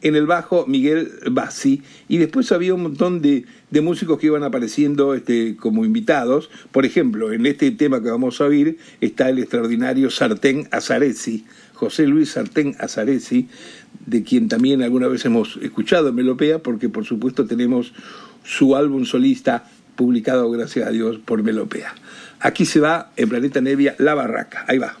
en 0.00 0.14
el 0.14 0.26
bajo 0.26 0.64
Miguel 0.66 1.10
Bassi, 1.30 1.82
y 2.08 2.18
después 2.18 2.52
había 2.52 2.72
un 2.74 2.82
montón 2.82 3.20
de, 3.20 3.44
de, 3.70 3.80
músicos 3.80 4.18
que 4.18 4.26
iban 4.26 4.44
apareciendo 4.44 5.14
este, 5.14 5.56
como 5.56 5.84
invitados. 5.84 6.50
Por 6.70 6.86
ejemplo, 6.86 7.32
en 7.32 7.46
este 7.46 7.70
tema 7.72 8.00
que 8.00 8.10
vamos 8.10 8.40
a 8.40 8.44
oír 8.44 8.78
está 9.00 9.28
el 9.28 9.40
extraordinario 9.40 10.10
Sartén 10.10 10.68
Azaresi, 10.70 11.44
José 11.74 12.06
Luis 12.06 12.30
Sartén 12.30 12.76
Azaresi, 12.78 13.48
de 14.06 14.22
quien 14.22 14.48
también 14.48 14.82
alguna 14.82 15.08
vez 15.08 15.24
hemos 15.24 15.58
escuchado 15.62 16.12
Melopea, 16.12 16.60
porque 16.60 16.88
por 16.88 17.04
supuesto 17.04 17.46
tenemos 17.46 17.92
su 18.44 18.76
álbum 18.76 19.04
solista 19.04 19.68
publicado, 19.96 20.48
gracias 20.50 20.86
a 20.86 20.90
Dios, 20.90 21.18
por 21.18 21.42
Melopea. 21.42 21.94
Aquí 22.40 22.64
se 22.64 22.78
va 22.80 23.10
en 23.16 23.28
Planeta 23.28 23.60
Nevia 23.60 23.96
La 23.98 24.14
Barraca. 24.14 24.64
Ahí 24.68 24.78
va. 24.78 24.96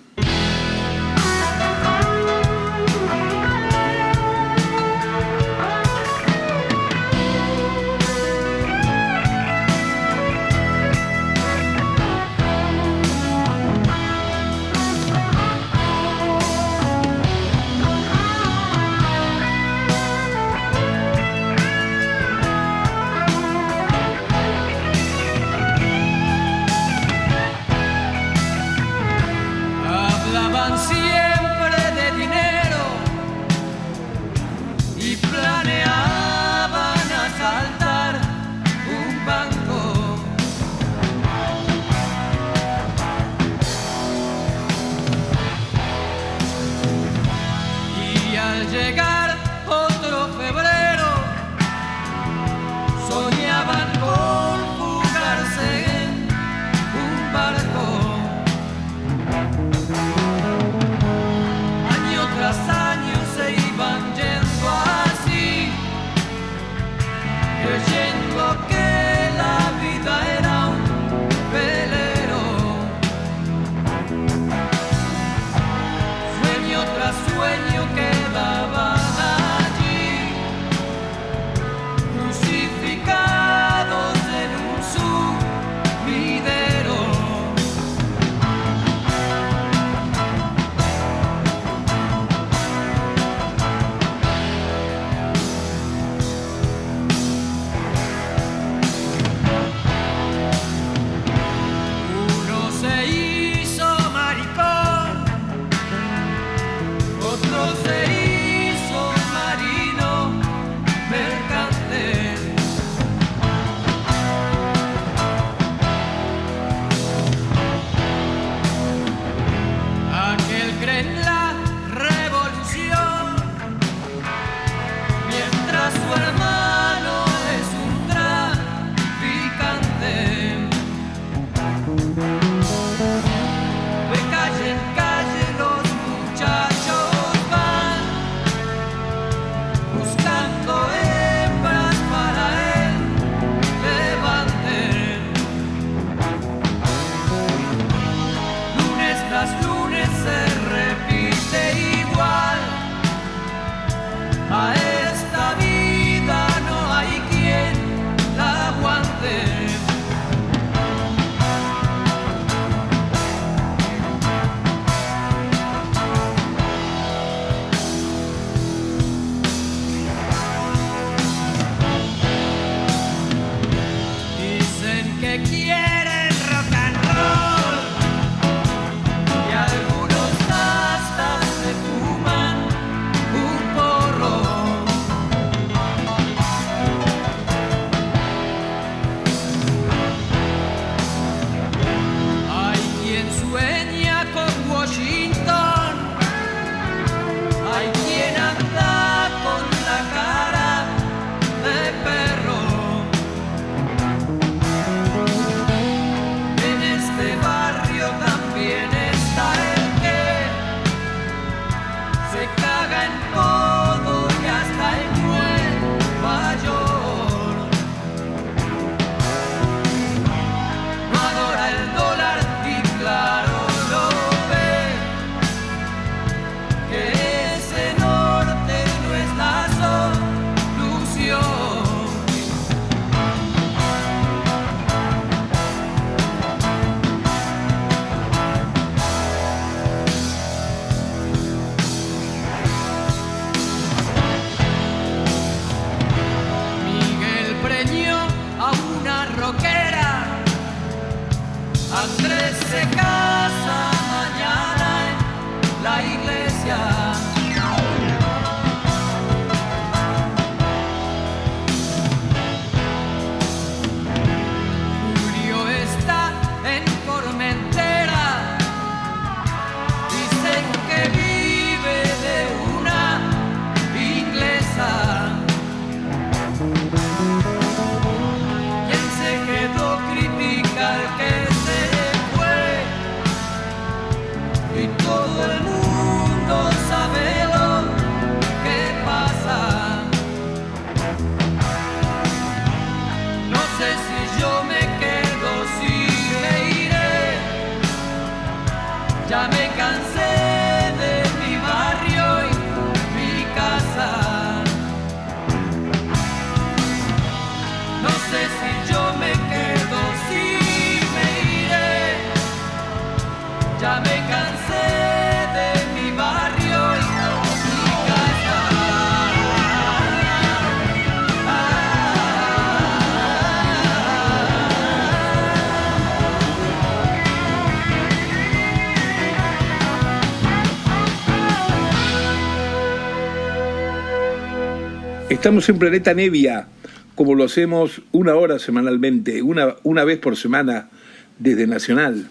Estamos 335.38 335.68
en 335.68 335.78
Planeta 335.78 336.14
Nevia, 336.14 336.66
como 337.14 337.36
lo 337.36 337.44
hacemos 337.44 338.02
una 338.10 338.34
hora 338.34 338.58
semanalmente, 338.58 339.40
una, 339.40 339.76
una 339.84 340.02
vez 340.02 340.18
por 340.18 340.36
semana 340.36 340.90
desde 341.38 341.68
Nacional. 341.68 342.28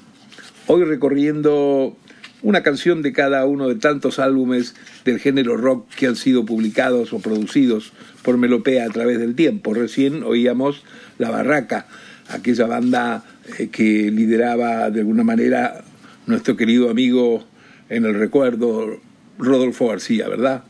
Hoy 0.68 0.84
recorriendo 0.84 1.96
una 2.42 2.64
canción 2.64 3.02
de 3.02 3.14
cada 3.14 3.46
uno 3.46 3.70
de 3.70 3.76
tantos 3.76 4.20
álbumes 4.20 4.76
del 5.06 5.20
género 5.20 5.56
rock 5.56 5.88
que 5.96 6.08
han 6.08 6.18
sido 6.18 6.46
publicados 6.46 7.14
o 7.14 7.20
producidos 7.20 7.94
por 8.24 8.38
Melopea 8.38 8.86
a 8.86 8.90
través 8.90 9.20
del 9.20 9.36
tiempo. 9.36 9.74
Recién 9.74 10.22
oíamos 10.24 10.84
La 11.18 11.32
Barraca, 11.32 11.88
aquella 12.28 12.66
banda 12.66 13.24
eh, 13.58 13.70
que 13.70 14.12
lideraba 14.12 14.92
de 14.92 15.00
alguna 15.00 15.24
manera 15.24 15.82
nuestro 16.26 16.58
querido 16.58 16.90
amigo 16.90 17.48
en 17.88 18.04
el 18.04 18.16
recuerdo, 18.16 19.00
Rodolfo 19.40 19.88
García, 19.88 20.28
¿verdad? 20.28 20.66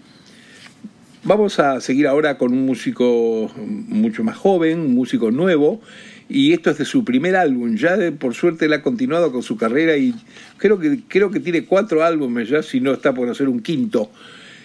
Vamos 1.24 1.60
a 1.60 1.82
seguir 1.82 2.08
ahora 2.08 2.38
con 2.38 2.54
un 2.54 2.66
músico 2.66 3.52
mucho 3.58 4.24
más 4.24 4.38
joven, 4.38 4.80
un 4.80 4.96
músico 4.96 5.32
nuevo, 5.32 5.82
y 6.30 6.54
esto 6.54 6.70
es 6.70 6.78
de 6.78 6.86
su 6.86 7.04
primer 7.04 7.36
álbum. 7.36 7.76
Ya 7.76 7.98
de- 7.98 8.12
por 8.12 8.34
suerte 8.34 8.66
él 8.66 8.74
ha 8.74 8.82
continuado 8.82 9.32
con 9.32 9.44
su 9.44 9.58
carrera 9.58 9.98
y 9.98 10.14
creo 10.58 10.80
que, 10.80 11.00
creo 11.08 11.32
que 11.32 11.40
tiene 11.40 11.66
cuatro 11.66 12.04
álbumes 12.04 12.50
ya, 12.50 12.64
si 12.64 12.80
no 12.80 12.94
está 12.94 13.14
por 13.14 13.30
hacer 13.30 13.50
un 13.50 13.60
quinto. 13.62 14.10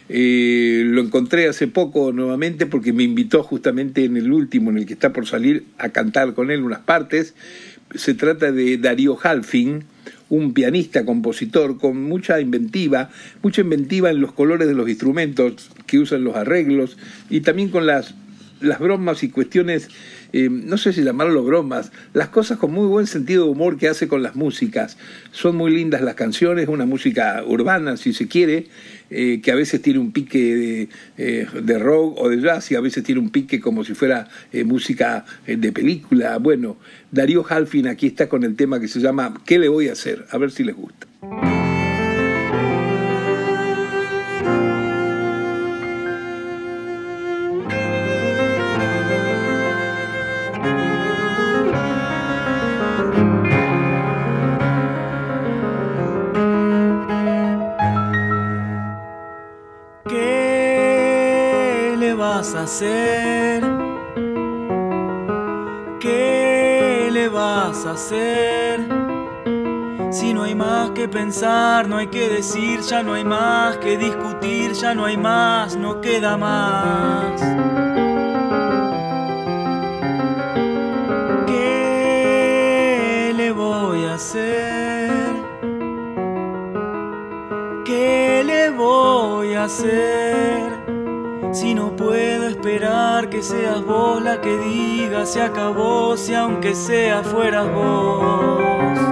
Eh, 0.08 0.82
lo 0.86 1.00
encontré 1.00 1.48
hace 1.48 1.68
poco 1.68 2.12
nuevamente 2.12 2.66
porque 2.66 2.92
me 2.92 3.02
invitó 3.02 3.42
justamente 3.42 4.04
en 4.04 4.16
el 4.16 4.30
último, 4.30 4.70
en 4.70 4.78
el 4.78 4.86
que 4.86 4.92
está 4.92 5.12
por 5.12 5.26
salir, 5.26 5.64
a 5.78 5.88
cantar 5.88 6.34
con 6.34 6.50
él 6.50 6.62
unas 6.62 6.80
partes. 6.80 7.34
Se 7.94 8.14
trata 8.14 8.52
de 8.52 8.78
Darío 8.78 9.18
Halfin, 9.20 9.84
un 10.32 10.54
pianista, 10.54 11.04
compositor 11.04 11.76
con 11.76 12.02
mucha 12.04 12.40
inventiva, 12.40 13.10
mucha 13.42 13.60
inventiva 13.60 14.08
en 14.08 14.22
los 14.22 14.32
colores 14.32 14.66
de 14.66 14.72
los 14.72 14.88
instrumentos 14.88 15.70
que 15.86 15.98
usan 15.98 16.24
los 16.24 16.36
arreglos 16.36 16.96
y 17.28 17.42
también 17.42 17.68
con 17.68 17.86
las, 17.86 18.14
las 18.62 18.78
bromas 18.78 19.22
y 19.22 19.28
cuestiones, 19.28 19.88
eh, 20.32 20.48
no 20.50 20.78
sé 20.78 20.92
si 20.92 21.02
llamarlo 21.02 21.42
bromas, 21.42 21.92
las 22.14 22.28
cosas 22.28 22.58
con 22.58 22.72
muy 22.72 22.86
buen 22.86 23.06
sentido 23.06 23.44
de 23.44 23.50
humor 23.50 23.76
que 23.76 23.88
hace 23.88 24.08
con 24.08 24.22
las 24.22 24.34
músicas. 24.36 24.96
Son 25.30 25.56
muy 25.56 25.72
lindas 25.72 26.00
las 26.02 26.14
canciones, 26.14 26.68
una 26.68 26.86
música 26.86 27.42
urbana 27.46 27.96
si 27.96 28.12
se 28.12 28.28
quiere, 28.28 28.66
eh, 29.10 29.40
que 29.42 29.52
a 29.52 29.54
veces 29.54 29.82
tiene 29.82 29.98
un 29.98 30.12
pique 30.12 30.38
de, 30.38 30.88
eh, 31.18 31.46
de 31.62 31.78
rock 31.78 32.18
o 32.18 32.28
de 32.28 32.40
jazz 32.40 32.70
y 32.70 32.74
a 32.74 32.80
veces 32.80 33.04
tiene 33.04 33.20
un 33.20 33.30
pique 33.30 33.60
como 33.60 33.84
si 33.84 33.94
fuera 33.94 34.28
música 34.64 35.24
de 35.46 35.72
película. 35.72 36.38
Bueno, 36.38 36.76
Darío 37.10 37.44
Halfin 37.48 37.88
aquí 37.88 38.06
está 38.06 38.28
con 38.28 38.44
el 38.44 38.56
tema 38.56 38.80
que 38.80 38.88
se 38.88 39.00
llama 39.00 39.34
¿Qué 39.44 39.58
le 39.58 39.68
voy 39.68 39.88
a 39.88 39.92
hacer? 39.92 40.26
A 40.30 40.38
ver 40.38 40.50
si 40.50 40.64
les 40.64 40.76
gusta. 40.76 41.06
Pensar, 71.12 71.88
no 71.88 71.98
hay 71.98 72.08
que 72.08 72.28
decir, 72.28 72.80
ya 72.80 73.02
no 73.02 73.12
hay 73.14 73.24
más 73.24 73.76
que 73.76 73.98
discutir, 73.98 74.72
ya 74.72 74.94
no 74.94 75.04
hay 75.04 75.16
más, 75.16 75.76
no 75.76 76.00
queda 76.00 76.36
más. 76.36 77.40
¿Qué 81.46 83.32
le 83.36 83.52
voy 83.52 84.06
a 84.06 84.14
hacer? 84.14 85.10
¿Qué 87.84 88.42
le 88.44 88.70
voy 88.70 89.54
a 89.54 89.64
hacer? 89.64 90.72
Si 91.52 91.74
no 91.74 91.94
puedo 91.94 92.48
esperar 92.48 93.28
que 93.28 93.42
seas 93.42 93.84
vos 93.84 94.22
la 94.22 94.40
que 94.40 94.56
diga 94.56 95.26
se 95.26 95.42
acabó, 95.42 96.16
si 96.16 96.34
aunque 96.34 96.74
sea 96.74 97.22
fueras 97.22 97.70
vos. 97.70 99.11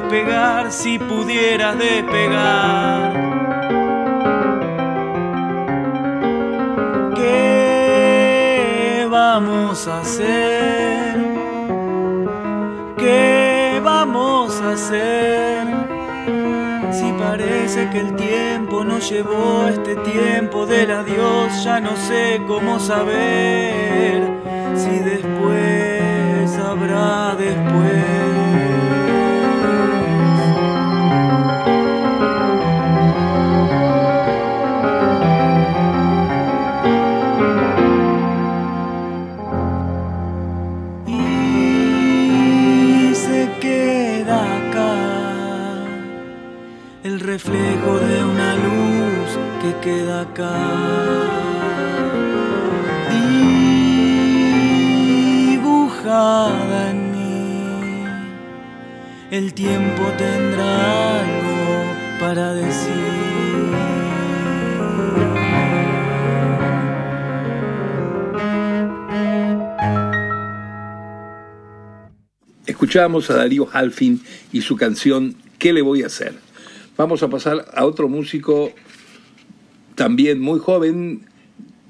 Despegar, 0.00 0.70
si 0.70 0.98
pudieras 0.98 1.76
despegar. 1.78 3.12
¿Qué 7.16 9.06
vamos 9.10 9.88
a 9.88 10.00
hacer? 10.00 11.16
¿Qué 12.96 13.80
vamos 13.82 14.60
a 14.60 14.72
hacer? 14.72 15.66
Si 16.92 17.12
parece 17.12 17.90
que 17.90 17.98
el 17.98 18.14
tiempo 18.14 18.84
nos 18.84 19.10
llevó 19.10 19.66
este 19.68 19.96
tiempo 19.96 20.64
del 20.64 20.92
adiós, 20.92 21.64
ya 21.64 21.80
no 21.80 21.96
sé 21.96 22.40
cómo 22.46 22.78
saber 22.78 24.22
si 24.76 24.98
después 25.00 26.56
habrá 26.58 27.34
después. 27.36 28.87
Queda 49.80 50.22
acá. 50.22 50.56
Dibujada 55.50 56.90
en 56.90 57.12
mí, 57.12 58.04
el 59.30 59.54
tiempo 59.54 60.02
tendrá 60.16 61.20
algo 61.20 61.84
para 62.20 62.54
decir. 62.54 63.18
Escuchamos 72.66 73.28
a 73.30 73.36
Darío 73.36 73.68
Halfin 73.72 74.22
y 74.52 74.60
su 74.60 74.76
canción 74.76 75.36
¿Qué 75.58 75.72
le 75.72 75.82
voy 75.82 76.04
a 76.04 76.06
hacer? 76.06 76.34
Vamos 76.96 77.24
a 77.24 77.28
pasar 77.28 77.66
a 77.74 77.84
otro 77.84 78.08
músico 78.08 78.72
también 79.98 80.38
muy 80.38 80.60
joven 80.60 81.22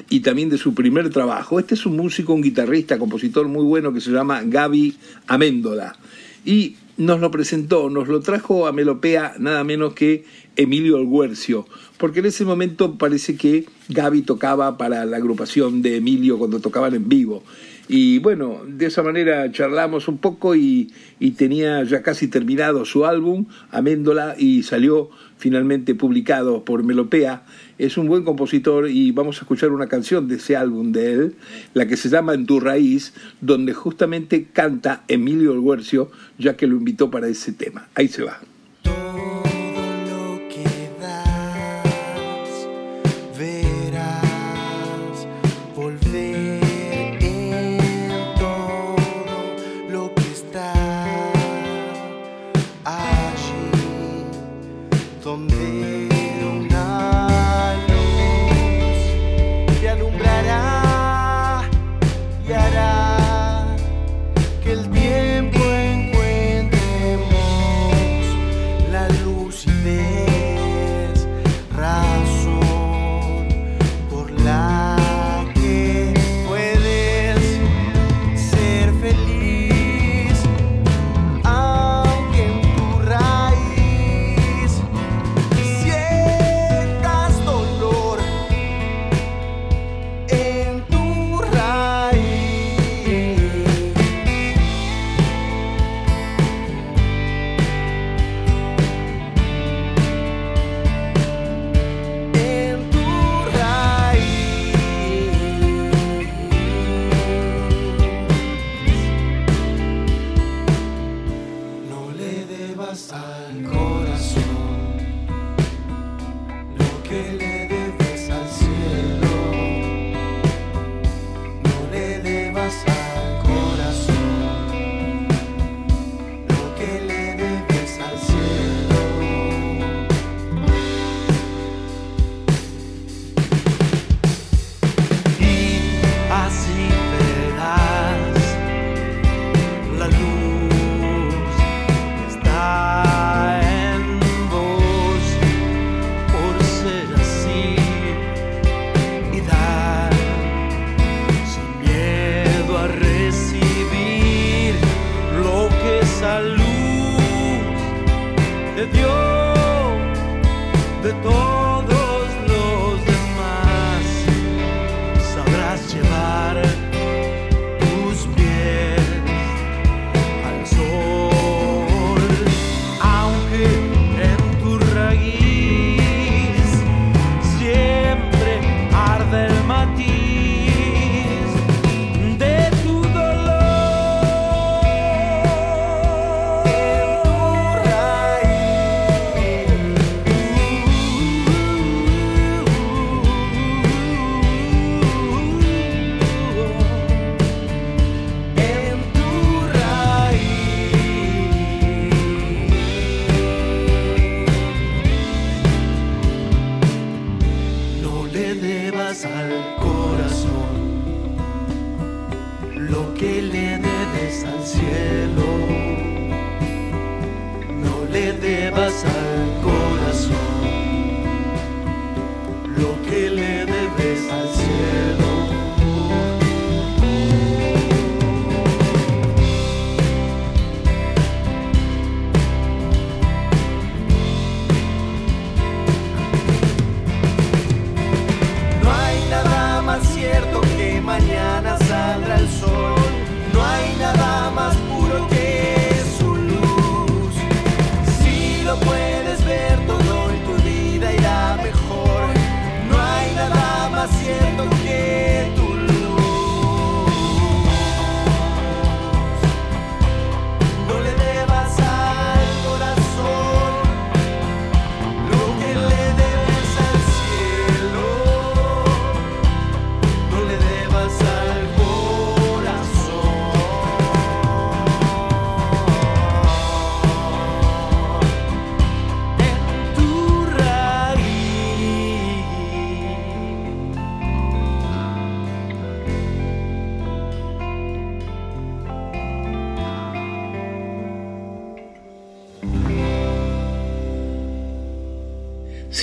y 0.09 0.21
también 0.21 0.49
de 0.49 0.57
su 0.57 0.73
primer 0.73 1.11
trabajo. 1.11 1.61
Este 1.61 1.75
es 1.75 1.85
un 1.85 1.95
músico, 1.95 2.33
un 2.33 2.41
guitarrista, 2.41 2.99
compositor 2.99 3.47
muy 3.49 3.65
bueno 3.65 3.93
que 3.93 4.01
se 4.01 4.11
llama 4.11 4.41
Gaby 4.47 4.97
Améndola. 5.27 5.95
Y 6.43 6.77
nos 6.97 7.21
lo 7.21 7.31
presentó, 7.31 7.91
nos 7.91 8.09
lo 8.09 8.21
trajo 8.21 8.67
a 8.67 8.73
Melopea 8.73 9.35
nada 9.39 9.63
menos 9.63 9.93
que 9.93 10.25
Emilio 10.57 10.97
Alguercio, 10.97 11.67
porque 11.99 12.21
en 12.21 12.27
ese 12.27 12.47
momento 12.47 12.97
parece 12.97 13.37
que 13.37 13.67
Gaby 13.91 14.23
tocaba 14.23 14.79
para 14.79 15.05
la 15.05 15.19
agrupación 15.19 15.83
de 15.83 15.97
Emilio 15.97 16.39
cuando 16.39 16.61
tocaban 16.61 16.95
en 16.95 17.11
vivo. 17.11 17.45
Y 17.89 18.19
bueno, 18.19 18.61
de 18.67 18.87
esa 18.87 19.03
manera 19.03 19.51
charlamos 19.51 20.09
un 20.09 20.19
poco 20.19 20.55
y, 20.55 20.93
tenía 21.37 21.83
ya 21.85 22.03
casi 22.03 22.29
terminado 22.29 22.85
su 22.85 23.07
álbum, 23.07 23.47
Améndola, 23.71 24.35
y 24.39 24.63
salió 24.63 25.11
finalmente 25.39 25.95
publicado 25.95 26.65
por 26.65 26.83
Melopea. 26.83 27.45
Es 27.79 27.97
un 27.97 28.09
buen 28.09 28.25
compositor 28.25 28.91
y 28.91 29.13
vamos 29.13 29.39
a 29.39 29.41
escuchar 29.41 29.71
una 29.71 29.87
canción 29.87 30.29
de 30.29 30.37
ese 30.37 30.57
álbum 30.57 30.93
de 30.93 31.13
él, 31.13 31.35
la 31.75 31.87
que 31.87 31.97
se 31.97 32.09
llama 32.09 32.35
En 32.35 32.47
tu 32.47 32.61
raíz, 32.61 33.15
donde 33.41 33.73
justamente 33.73 34.49
canta 34.53 35.05
Emilio 35.09 35.53
Alguercio, 35.53 36.11
ya 36.39 36.57
que 36.57 36.67
lo 36.67 36.77
invitó 36.77 37.11
para 37.11 37.29
ese 37.29 37.53
tema. 37.53 37.89
Ahí 37.95 38.09
se 38.09 38.25
va. 38.25 38.41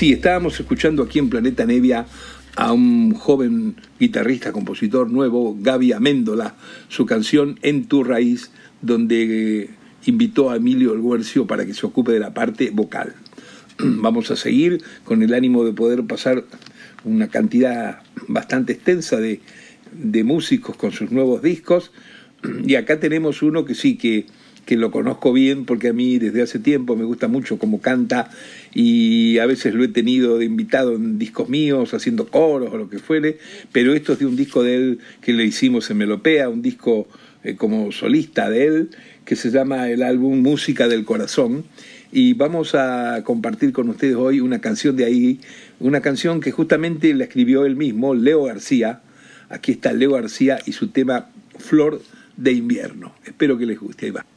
Sí, 0.05 0.11
estábamos 0.11 0.59
escuchando 0.59 1.01
aquí 1.01 1.17
en 1.17 1.31
Planeta 1.31 1.65
Nevia 1.65 2.05
a 2.55 2.73
un 2.73 3.15
joven 3.15 3.75
guitarrista, 3.99 4.51
compositor 4.51 5.09
nuevo, 5.09 5.57
Gaby 5.59 5.93
Améndola, 5.93 6.53
su 6.89 7.07
canción 7.07 7.57
En 7.63 7.85
tu 7.85 8.03
raíz, 8.03 8.51
donde 8.83 9.71
invitó 10.05 10.51
a 10.51 10.57
Emilio 10.57 10.93
El 10.93 11.01
Guercio 11.01 11.47
para 11.47 11.65
que 11.65 11.73
se 11.73 11.87
ocupe 11.87 12.11
de 12.11 12.19
la 12.19 12.35
parte 12.35 12.69
vocal. 12.69 13.15
Vamos 13.79 14.29
a 14.29 14.35
seguir 14.35 14.83
con 15.05 15.23
el 15.23 15.33
ánimo 15.33 15.65
de 15.65 15.73
poder 15.73 16.03
pasar 16.03 16.43
una 17.03 17.29
cantidad 17.29 18.03
bastante 18.27 18.73
extensa 18.73 19.17
de, 19.17 19.41
de 19.91 20.23
músicos 20.23 20.77
con 20.77 20.91
sus 20.91 21.09
nuevos 21.09 21.41
discos. 21.41 21.91
Y 22.63 22.75
acá 22.75 22.99
tenemos 22.99 23.41
uno 23.41 23.65
que 23.65 23.73
sí, 23.73 23.97
que 23.97 24.27
que 24.65 24.75
lo 24.77 24.91
conozco 24.91 25.31
bien 25.31 25.65
porque 25.65 25.89
a 25.89 25.93
mí 25.93 26.17
desde 26.17 26.41
hace 26.41 26.59
tiempo 26.59 26.95
me 26.95 27.05
gusta 27.05 27.27
mucho 27.27 27.57
cómo 27.59 27.81
canta 27.81 28.29
y 28.77 29.39
a 29.39 29.45
veces 29.45 29.73
lo 29.73 29.85
he 29.85 29.87
tenido 29.87 30.37
de 30.37 30.43
invitado 30.43 30.95
en 30.95 31.17
discos 31.17 31.47
míos, 31.47 31.93
haciendo 31.93 32.27
coros 32.27 32.73
o 32.73 32.77
lo 32.77 32.89
que 32.89 32.99
fuere, 32.99 33.39
pero 33.71 33.93
esto 33.93 34.13
es 34.13 34.19
de 34.19 34.25
un 34.25 34.35
disco 34.35 34.63
de 34.63 34.75
él 34.75 34.99
que 35.21 35.31
le 35.31 35.45
hicimos 35.45 35.89
en 35.89 35.97
Melopea, 35.97 36.49
un 36.49 36.61
disco 36.61 37.07
eh, 37.45 37.55
como 37.55 37.93
solista 37.93 38.49
de 38.49 38.65
él, 38.65 38.89
que 39.23 39.37
se 39.37 39.49
llama 39.49 39.89
el 39.89 40.03
álbum 40.03 40.41
Música 40.41 40.89
del 40.89 41.05
Corazón. 41.05 41.63
Y 42.11 42.33
vamos 42.33 42.75
a 42.75 43.21
compartir 43.23 43.71
con 43.71 43.87
ustedes 43.87 44.15
hoy 44.15 44.41
una 44.41 44.59
canción 44.59 44.97
de 44.97 45.05
ahí, 45.05 45.39
una 45.79 46.01
canción 46.01 46.41
que 46.41 46.51
justamente 46.51 47.13
la 47.13 47.23
escribió 47.23 47.65
él 47.65 47.77
mismo, 47.77 48.13
Leo 48.13 48.43
García. 48.43 49.01
Aquí 49.47 49.71
está 49.71 49.93
Leo 49.93 50.11
García 50.11 50.59
y 50.65 50.73
su 50.73 50.89
tema 50.89 51.29
Flor 51.57 52.01
de 52.35 52.51
invierno. 52.51 53.15
Espero 53.23 53.57
que 53.57 53.65
les 53.65 53.79
guste. 53.79 54.07
Ahí 54.07 54.11
va. 54.11 54.34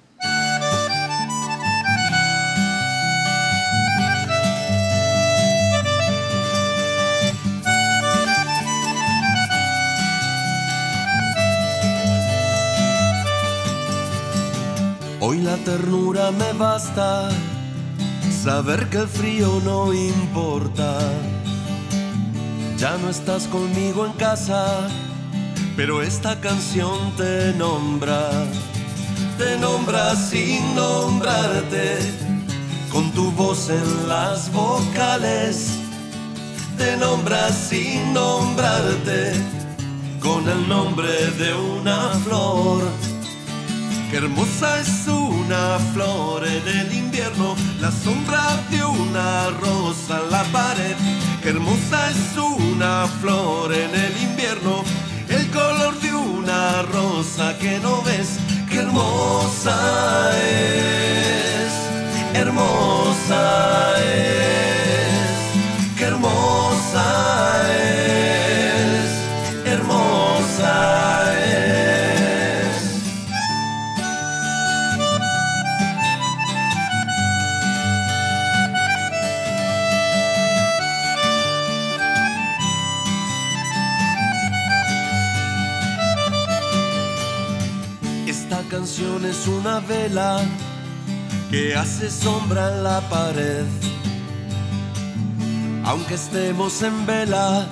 Hoy 15.31 15.43
la 15.43 15.59
ternura 15.59 16.31
me 16.31 16.55
basta, 16.55 17.29
saber 18.43 18.89
que 18.89 18.97
el 18.97 19.09
frío 19.09 19.61
no 19.63 19.93
importa. 19.93 20.99
Ya 22.79 22.97
no 22.97 23.11
estás 23.11 23.47
conmigo 23.47 24.07
en 24.07 24.13
casa, 24.13 24.89
pero 25.77 26.01
esta 26.01 26.41
canción 26.41 27.15
te 27.19 27.53
nombra. 27.59 28.31
Te 29.37 29.59
nombra 29.59 30.17
sin 30.17 30.75
nombrarte, 30.75 31.99
con 32.91 33.13
tu 33.13 33.31
voz 33.33 33.69
en 33.69 34.09
las 34.09 34.51
vocales. 34.51 35.73
Te 36.79 36.97
nombra 36.97 37.51
sin 37.51 38.15
nombrarte, 38.15 39.35
con 40.21 40.49
el 40.49 40.67
nombre 40.67 41.13
de 41.33 41.53
una 41.53 42.15
flor 42.25 43.18
Qué 44.11 44.17
hermosa 44.17 44.81
es 44.81 45.07
una 45.07 45.79
flor 45.93 46.47
en 46.47 46.67
el 46.67 46.95
invierno, 46.95 47.55
la 47.79 47.93
sombra 47.93 48.43
de 48.71 48.83
una 48.83 49.51
rosa 49.51 50.21
en 50.25 50.31
la 50.31 50.45
pared. 50.45 50.97
Qué 51.43 51.51
hermosa 51.51 52.11
es 52.11 52.39
una 52.39 53.07
flor 53.21 53.75
en 53.75 53.95
el 53.95 54.23
invierno, 54.23 54.83
el 55.29 55.51
color 55.51 56.01
de 56.01 56.15
una 56.15 56.83
rosa 56.83 57.59
que 57.59 57.79
no 57.81 58.01
ves. 58.03 58.39
Qué 58.71 58.79
hermosa 58.79 59.77
es, 60.39 61.73
hermosa 62.35 63.48
hace 91.99 92.11
sombra 92.11 92.73
en 92.73 92.85
la 92.85 93.01
pared. 93.09 93.65
Aunque 95.85 96.15
estemos 96.15 96.81
en 96.83 97.07
vela, 97.07 97.67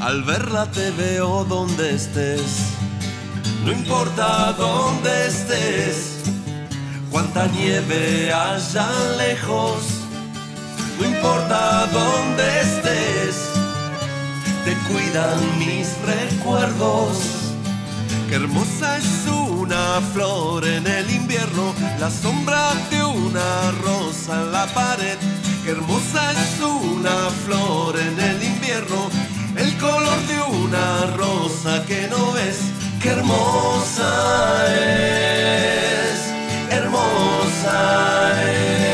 al 0.00 0.22
verla 0.22 0.70
te 0.70 0.92
veo 0.92 1.44
donde 1.44 1.96
estés. 1.96 2.68
No 3.64 3.72
importa 3.72 4.52
dónde 4.52 5.26
estés, 5.26 6.20
cuánta 7.10 7.46
nieve 7.48 8.32
haya 8.32 8.88
lejos. 9.16 9.82
No 11.00 11.06
importa 11.08 11.88
dónde 11.92 12.60
estés, 12.60 13.36
te 14.64 14.74
cuidan 14.92 15.58
mis 15.58 15.88
recuerdos. 16.06 17.18
Qué 18.28 18.36
hermosa 18.36 18.98
es 18.98 19.18
una 19.68 20.00
flor 20.12 20.64
en 20.66 20.86
el 20.86 21.10
invierno, 21.10 21.74
la 21.98 22.10
sombra 22.10 22.74
de 22.90 22.97
una 23.26 23.72
rosa 23.82 24.42
en 24.42 24.52
la 24.52 24.66
pared. 24.66 25.18
Qué 25.64 25.70
hermosa 25.70 26.32
es 26.32 26.60
una 26.60 27.30
flor 27.44 27.98
en 27.98 28.18
el 28.18 28.42
invierno, 28.42 29.10
el 29.56 29.76
color 29.78 30.18
de 30.26 30.40
una 30.64 31.06
rosa 31.16 31.84
que 31.86 32.08
no 32.08 32.32
ves. 32.32 32.60
Qué 33.02 33.10
hermosa 33.10 34.10
es, 34.74 36.18
hermosa 36.70 38.42
es, 38.50 38.87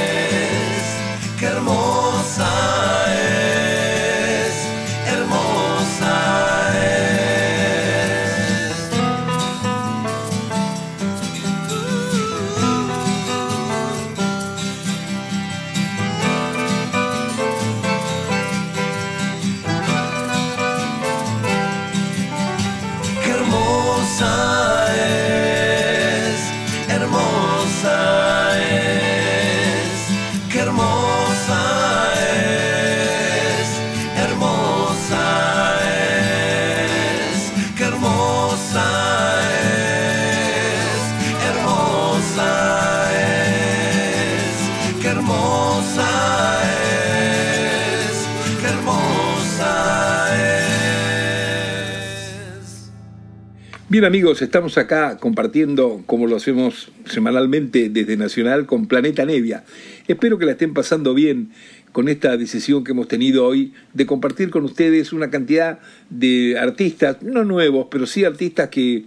Bien 53.94 54.04
amigos, 54.04 54.42
estamos 54.42 54.76
acá 54.76 55.18
compartiendo, 55.18 56.02
como 56.06 56.26
lo 56.26 56.34
hacemos 56.34 56.90
semanalmente 57.04 57.90
desde 57.90 58.16
Nacional, 58.16 58.66
con 58.66 58.86
Planeta 58.88 59.24
Nevia. 59.24 59.62
Espero 60.08 60.36
que 60.36 60.46
la 60.46 60.50
estén 60.50 60.74
pasando 60.74 61.14
bien 61.14 61.50
con 61.92 62.08
esta 62.08 62.36
decisión 62.36 62.82
que 62.82 62.90
hemos 62.90 63.06
tenido 63.06 63.46
hoy 63.46 63.72
de 63.92 64.04
compartir 64.04 64.50
con 64.50 64.64
ustedes 64.64 65.12
una 65.12 65.30
cantidad 65.30 65.78
de 66.10 66.58
artistas, 66.58 67.22
no 67.22 67.44
nuevos, 67.44 67.86
pero 67.88 68.04
sí 68.06 68.24
artistas 68.24 68.68
que 68.68 69.04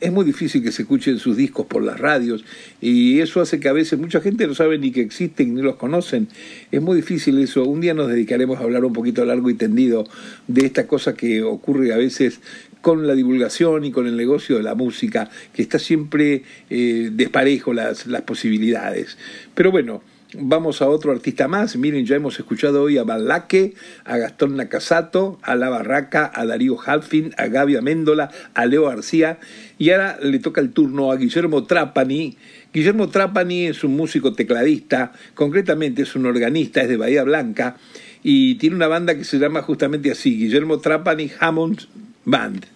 es 0.00 0.12
muy 0.12 0.24
difícil 0.24 0.62
que 0.62 0.72
se 0.72 0.82
escuchen 0.82 1.18
sus 1.18 1.36
discos 1.36 1.66
por 1.66 1.82
las 1.82 1.98
radios 1.98 2.44
y 2.80 3.20
eso 3.20 3.40
hace 3.40 3.58
que 3.58 3.68
a 3.68 3.72
veces 3.72 3.98
mucha 3.98 4.20
gente 4.20 4.46
no 4.46 4.54
sabe 4.54 4.78
ni 4.78 4.90
que 4.90 5.00
existen 5.00 5.54
ni 5.54 5.62
los 5.62 5.76
conocen. 5.76 6.28
Es 6.70 6.82
muy 6.82 6.96
difícil 6.96 7.38
eso. 7.38 7.64
Un 7.64 7.80
día 7.80 7.94
nos 7.94 8.08
dedicaremos 8.08 8.58
a 8.58 8.64
hablar 8.64 8.84
un 8.84 8.92
poquito 8.92 9.24
largo 9.24 9.48
y 9.48 9.54
tendido 9.54 10.06
de 10.48 10.66
esta 10.66 10.86
cosa 10.86 11.14
que 11.14 11.42
ocurre 11.42 11.94
a 11.94 11.96
veces 11.96 12.40
con 12.86 13.04
la 13.04 13.16
divulgación 13.16 13.84
y 13.84 13.90
con 13.90 14.06
el 14.06 14.16
negocio 14.16 14.58
de 14.58 14.62
la 14.62 14.76
música, 14.76 15.28
que 15.52 15.60
está 15.60 15.80
siempre 15.80 16.44
eh, 16.70 17.10
desparejo 17.12 17.72
las, 17.72 18.06
las 18.06 18.22
posibilidades. 18.22 19.18
Pero 19.56 19.72
bueno, 19.72 20.02
Vamos 20.38 20.82
a 20.82 20.88
otro 20.88 21.12
artista 21.12 21.46
más. 21.46 21.76
Miren, 21.76 22.04
ya 22.04 22.16
hemos 22.16 22.38
escuchado 22.38 22.82
hoy 22.82 22.98
a 22.98 23.04
Balaque, 23.04 23.74
a 24.04 24.18
Gastón 24.18 24.56
Nakasato, 24.56 25.38
a 25.40 25.54
La 25.54 25.70
Barraca, 25.70 26.30
a 26.34 26.44
Darío 26.44 26.76
Halfin, 26.84 27.32
a 27.38 27.46
Gaby 27.46 27.76
Améndola, 27.76 28.30
a 28.52 28.66
Leo 28.66 28.86
García. 28.86 29.38
Y 29.78 29.90
ahora 29.90 30.18
le 30.20 30.40
toca 30.40 30.60
el 30.60 30.72
turno 30.72 31.12
a 31.12 31.16
Guillermo 31.16 31.64
Trapani. 31.64 32.36
Guillermo 32.74 33.08
Trapani 33.08 33.66
es 33.66 33.84
un 33.84 33.96
músico 33.96 34.34
tecladista, 34.34 35.12
concretamente 35.34 36.02
es 36.02 36.14
un 36.16 36.26
organista, 36.26 36.82
es 36.82 36.88
de 36.88 36.96
Bahía 36.96 37.22
Blanca 37.22 37.76
y 38.22 38.56
tiene 38.56 38.74
una 38.74 38.88
banda 38.88 39.14
que 39.14 39.24
se 39.24 39.38
llama 39.38 39.62
justamente 39.62 40.10
así, 40.10 40.36
Guillermo 40.36 40.80
Trapani 40.80 41.30
Hammond 41.38 41.82
Band. 42.24 42.75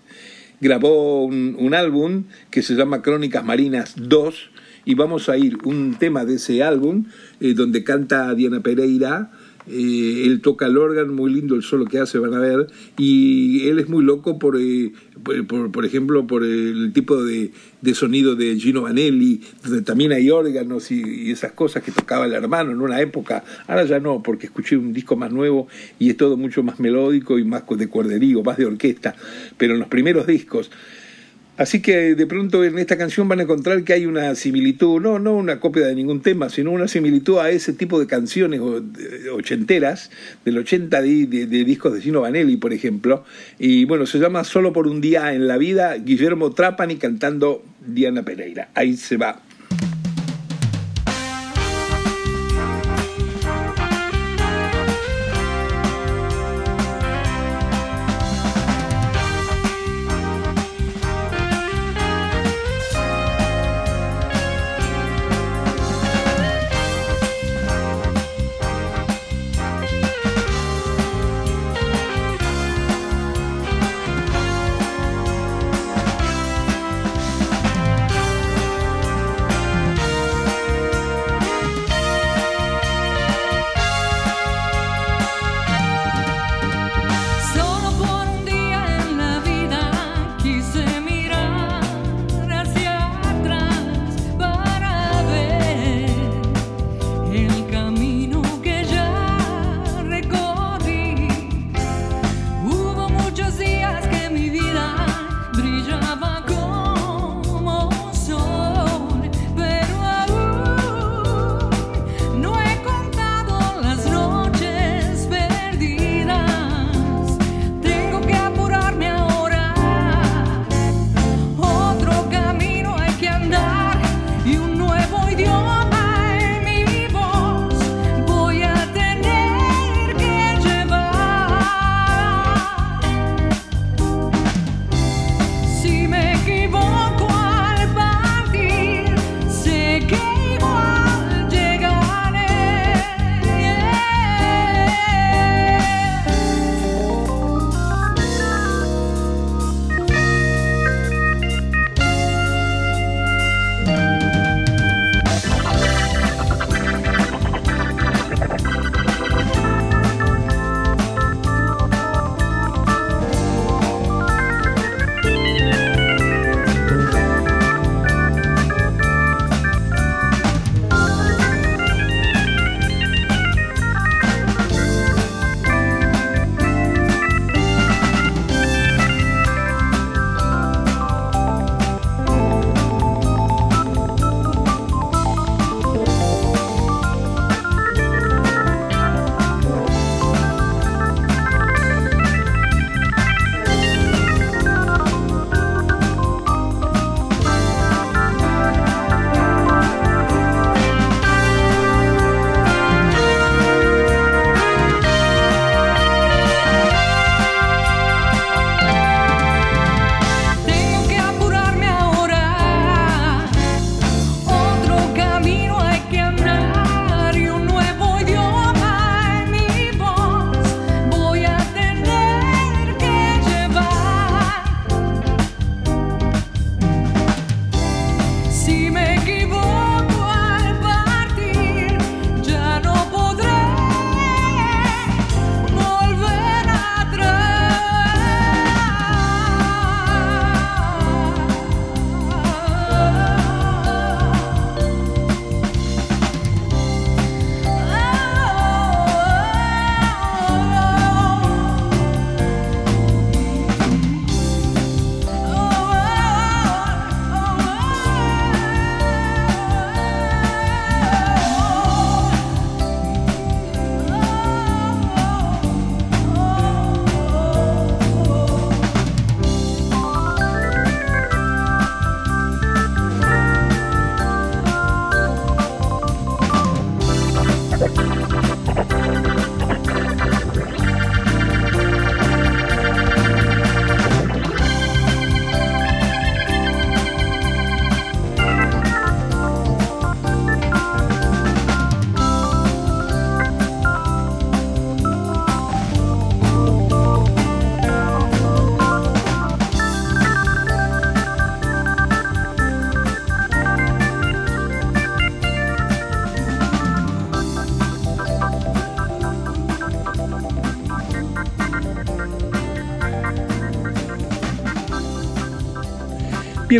Grabó 0.61 1.25
un, 1.25 1.75
álbum 1.75 2.25
que 2.51 2.63
se 2.63 2.75
llama 2.75 3.01
Crónicas 3.01 3.45
Marinas 3.45 3.95
2 3.97 4.51
y 4.85 4.95
vamos 4.95 5.31
a 5.31 5.39
ir 5.39 5.57
un 5.65 5.97
tema 5.99 6.27
de 6.27 6.35
ese 6.35 6.63
álbum 6.63 7.07
eh, 7.41 7.55
donde 7.55 7.83
canta 7.83 8.35
Diana 8.35 8.61
Pereira, 8.61 9.31
eh, 9.71 10.25
él 10.27 10.41
toca 10.41 10.67
el 10.67 10.77
órgano, 10.77 11.13
muy 11.13 11.33
lindo 11.33 11.55
el 11.55 11.63
solo 11.63 11.85
que 11.85 11.99
hace, 11.99 12.19
van 12.19 12.35
a 12.35 12.41
ver, 12.41 12.67
y 12.99 13.69
él 13.69 13.79
es 13.79 13.89
muy 13.89 14.05
loco 14.05 14.39
por, 14.39 14.57
eh, 14.61 14.93
por, 15.47 15.71
por, 15.71 15.85
ejemplo, 15.85 16.27
por 16.27 16.45
el 16.45 16.93
tipo 16.93 17.23
de, 17.23 17.53
de, 17.81 17.95
sonido 17.95 18.35
de 18.35 18.57
Gino 18.57 18.83
Vanelli, 18.83 19.43
donde 19.63 19.83
también 19.83 20.13
hay 20.13 20.31
órganos 20.31 20.91
y, 20.91 21.03
y, 21.03 21.31
esas 21.31 21.53
cosas 21.53 21.83
que 21.83 21.93
tocaba 21.93 22.27
el 22.27 22.33
hermano 22.33 22.73
en 22.73 22.81
una 22.81 23.01
época, 23.01 23.45
ahora 23.67 23.85
ya 23.85 24.01
no, 24.01 24.23
porque 24.23 24.47
escuché 24.47 24.77
un 24.77 24.93
disco 24.93 25.17
más 25.17 25.33
nuevo 25.33 25.69
y 25.99 26.11
es 26.11 26.17
todo 26.17 26.37
mucho 26.37 26.63
más 26.63 26.81
melódico 26.81 27.39
y 27.39 27.45
más 27.45 27.63
de 27.69 27.89
cuerderío, 27.89 28.43
más 28.43 28.57
de 28.57 28.67
orquesta, 28.67 29.15
pero 29.57 29.75
en 29.75 29.81
los 29.81 29.89
primeros 29.89 30.27
discos 30.27 30.71
Así 31.61 31.83
que 31.83 32.15
de 32.15 32.27
pronto 32.27 32.65
en 32.65 32.79
esta 32.79 32.97
canción 32.97 33.29
van 33.29 33.41
a 33.41 33.43
encontrar 33.43 33.85
que 33.85 33.93
hay 33.93 34.07
una 34.07 34.35
similitud, 34.35 34.99
no, 34.99 35.19
no 35.19 35.35
una 35.35 35.61
copia 35.61 35.87
de 35.87 35.95
ningún 35.95 36.23
tema, 36.23 36.49
sino 36.49 36.71
una 36.71 36.89
similitud 36.89 37.39
a 37.39 37.51
ese 37.51 37.75
tipo 37.75 38.01
de 38.01 38.07
canciones 38.07 38.63
ochenteras, 39.31 40.11
del 40.43 40.57
80 40.57 41.03
de, 41.03 41.27
de, 41.27 41.47
de 41.47 41.65
discos 41.65 41.93
de 41.93 42.01
Gino 42.01 42.23
Vanelli, 42.23 42.57
por 42.57 42.73
ejemplo. 42.73 43.27
Y 43.59 43.85
bueno, 43.85 44.07
se 44.07 44.19
llama 44.19 44.43
Solo 44.45 44.73
por 44.73 44.87
un 44.87 45.03
día 45.03 45.35
en 45.35 45.47
la 45.47 45.59
vida, 45.59 45.99
Guillermo 45.99 46.53
Trapani 46.53 46.97
cantando 46.97 47.63
Diana 47.87 48.23
Pereira. 48.23 48.71
Ahí 48.75 48.97
se 48.97 49.19
va. 49.19 49.43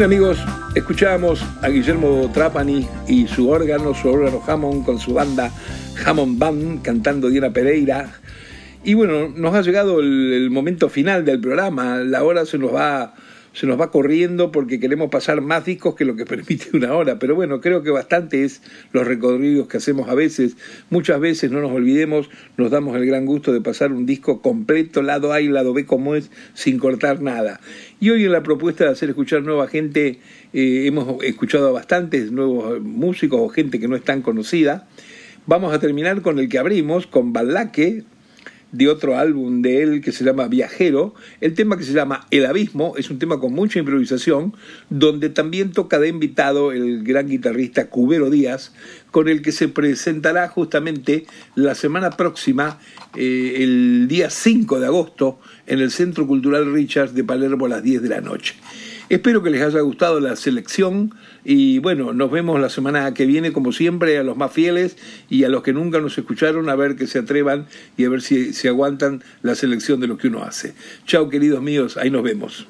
Bien 0.01 0.13
amigos, 0.13 0.39
escuchábamos 0.75 1.45
a 1.61 1.69
Guillermo 1.69 2.31
Trapani 2.33 2.89
y 3.07 3.27
su 3.27 3.51
órgano, 3.51 3.93
su 3.93 4.09
órgano 4.09 4.43
Hammond 4.47 4.87
con 4.87 4.99
su 4.99 5.13
banda 5.13 5.53
Hammond 6.07 6.39
Band 6.39 6.83
cantando 6.83 7.29
Diana 7.29 7.53
Pereira. 7.53 8.11
Y 8.83 8.95
bueno, 8.95 9.29
nos 9.29 9.55
ha 9.55 9.61
llegado 9.61 10.01
el 10.01 10.49
momento 10.51 10.89
final 10.89 11.27
del 11.27 11.39
programa, 11.39 11.97
la 11.99 12.25
hora 12.25 12.47
se 12.47 12.57
nos 12.57 12.75
va 12.75 13.13
se 13.61 13.67
nos 13.67 13.79
va 13.79 13.91
corriendo 13.91 14.53
porque 14.53 14.81
queremos 14.81 15.11
pasar 15.11 15.43
más 15.43 15.67
discos 15.67 15.95
que 15.95 16.07
lo 16.07 16.17
que 16.17 16.25
permite 16.35 16.75
una 16.75 16.95
hora. 16.95 17.19
Pero 17.19 17.35
bueno, 17.35 17.61
creo 17.61 17.83
que 17.83 17.91
bastante 17.91 18.43
es 18.43 18.63
los 18.93 19.07
recorridos 19.07 19.69
que 19.69 19.77
hacemos 19.77 20.09
a 20.09 20.15
veces. 20.15 20.57
Muchas 20.89 21.21
veces, 21.21 21.51
no 21.51 21.61
nos 21.61 21.71
olvidemos, 21.71 22.31
nos 22.57 22.71
damos 22.71 22.97
el 22.97 23.05
gran 23.05 23.27
gusto 23.27 23.53
de 23.53 23.61
pasar 23.61 23.93
un 23.93 24.07
disco 24.07 24.41
completo, 24.41 25.03
lado 25.03 25.35
A 25.35 25.43
y 25.43 25.49
lado 25.49 25.75
B 25.75 25.85
como 25.85 26.15
es, 26.15 26.31
sin 26.55 26.79
cortar 26.79 27.21
nada. 27.21 27.61
Y 28.01 28.09
hoy 28.09 28.25
en 28.25 28.33
la 28.33 28.43
propuesta 28.43 28.85
de 28.85 28.93
hacer 28.93 29.11
escuchar 29.11 29.43
nueva 29.43 29.69
gente, 29.69 30.21
eh, 30.55 30.87
hemos 30.87 31.23
escuchado 31.23 31.69
a 31.69 31.73
bastantes 31.73 32.33
nuevos 32.33 32.81
músicos 32.81 33.41
o 33.43 33.51
gente 33.51 33.79
que 33.79 33.89
no 33.89 33.97
es 33.97 34.05
tan 34.05 34.23
conocida. 34.23 34.89
Vamos 35.45 35.75
a 35.75 35.81
terminar 35.81 36.23
con 36.23 36.39
el 36.39 36.49
que 36.49 36.59
abrimos, 36.59 37.07
con 37.07 37.35
Balaque, 37.35 38.05
de 38.73 38.89
otro 38.89 39.19
álbum 39.19 39.63
de 39.63 39.83
él 39.83 40.01
que 40.01 40.13
se 40.13 40.25
llama 40.25 40.49
Viajero. 40.49 41.15
El 41.41 41.55
tema 41.55 41.77
que 41.77 41.85
se 41.85 41.93
llama 41.93 42.27
El 42.31 42.47
Abismo 42.47 42.95
es 42.97 43.11
un 43.11 43.19
tema 43.19 43.41
con 43.41 43.53
mucha 43.53 43.79
improvisación, 43.79 44.55
donde 44.89 45.29
también 45.29 45.73
toca 45.73 45.99
de 45.99 46.09
invitado 46.09 46.73
el 46.73 47.03
gran 47.03 47.29
guitarrista 47.29 47.89
Cubero 47.89 48.31
Díaz, 48.31 48.73
con 49.11 49.29
el 49.29 49.43
que 49.43 49.53
se 49.53 49.69
presentará 49.69 50.49
justamente 50.49 51.27
la 51.55 51.75
semana 51.75 52.11
próxima, 52.11 52.79
eh, 53.17 53.57
el 53.59 54.07
día 54.09 54.31
5 54.31 54.81
de 54.81 54.87
agosto, 54.87 55.41
en 55.67 55.81
el 55.81 55.91
Centro 55.91 56.27
Cultural 56.27 56.73
Richards 56.73 57.15
de 57.15 57.25
Palermo 57.25 57.67
a 57.67 57.71
las 57.71 57.83
10 57.83 58.03
de 58.03 58.09
la 58.09 58.21
noche. 58.21 58.55
Espero 59.11 59.43
que 59.43 59.51
les 59.51 59.61
haya 59.61 59.81
gustado 59.81 60.21
la 60.21 60.37
selección 60.37 61.13
y 61.45 61.81
bueno, 61.81 62.13
nos 62.13 62.31
vemos 62.31 62.61
la 62.61 62.69
semana 62.69 63.13
que 63.13 63.27
viene 63.27 63.53
como 63.53 63.73
siempre 63.73 64.17
a 64.19 64.23
los 64.23 64.37
más 64.37 64.53
fieles 64.53 64.97
y 65.29 65.43
a 65.43 65.49
los 65.49 65.65
que 65.65 65.73
nunca 65.73 66.01
nos 66.01 66.17
escucharon 66.17 66.69
a 66.69 66.77
ver 66.77 66.95
que 66.95 67.09
se 67.09 67.19
atrevan 67.19 67.67
y 67.97 68.05
a 68.05 68.09
ver 68.09 68.23
si, 68.23 68.53
si 68.53 68.69
aguantan 68.69 69.25
la 69.43 69.57
selección 69.57 69.99
de 69.99 70.07
lo 70.07 70.17
que 70.17 70.29
uno 70.29 70.45
hace. 70.45 70.75
Chao 71.07 71.29
queridos 71.29 71.61
míos, 71.61 71.97
ahí 71.97 72.09
nos 72.09 72.23
vemos. 72.23 72.69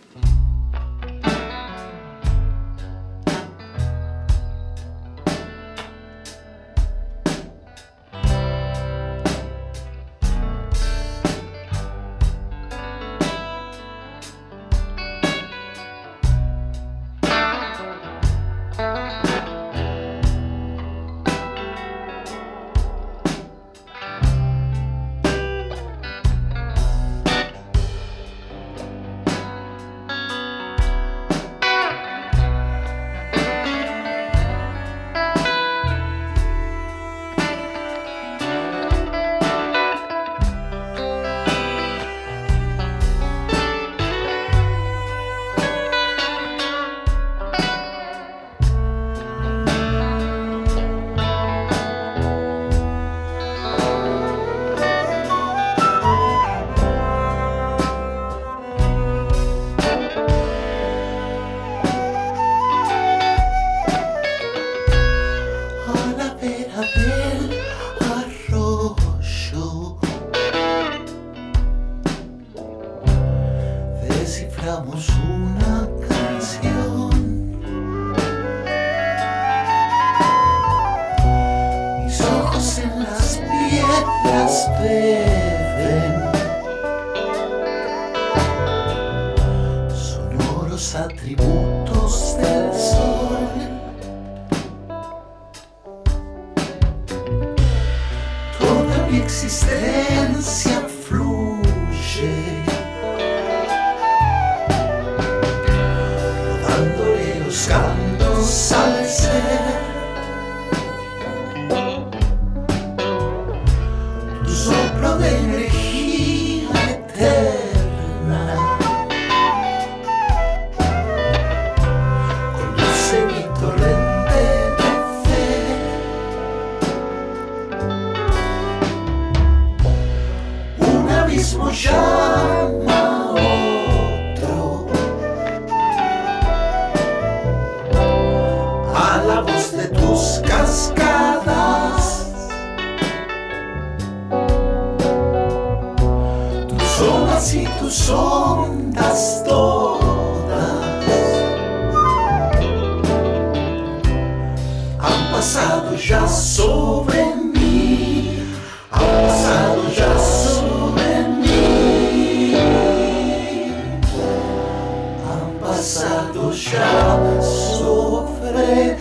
graça 165.80 166.30
já 166.34 166.52
chá 166.52 167.40
sofrer. 167.40 168.99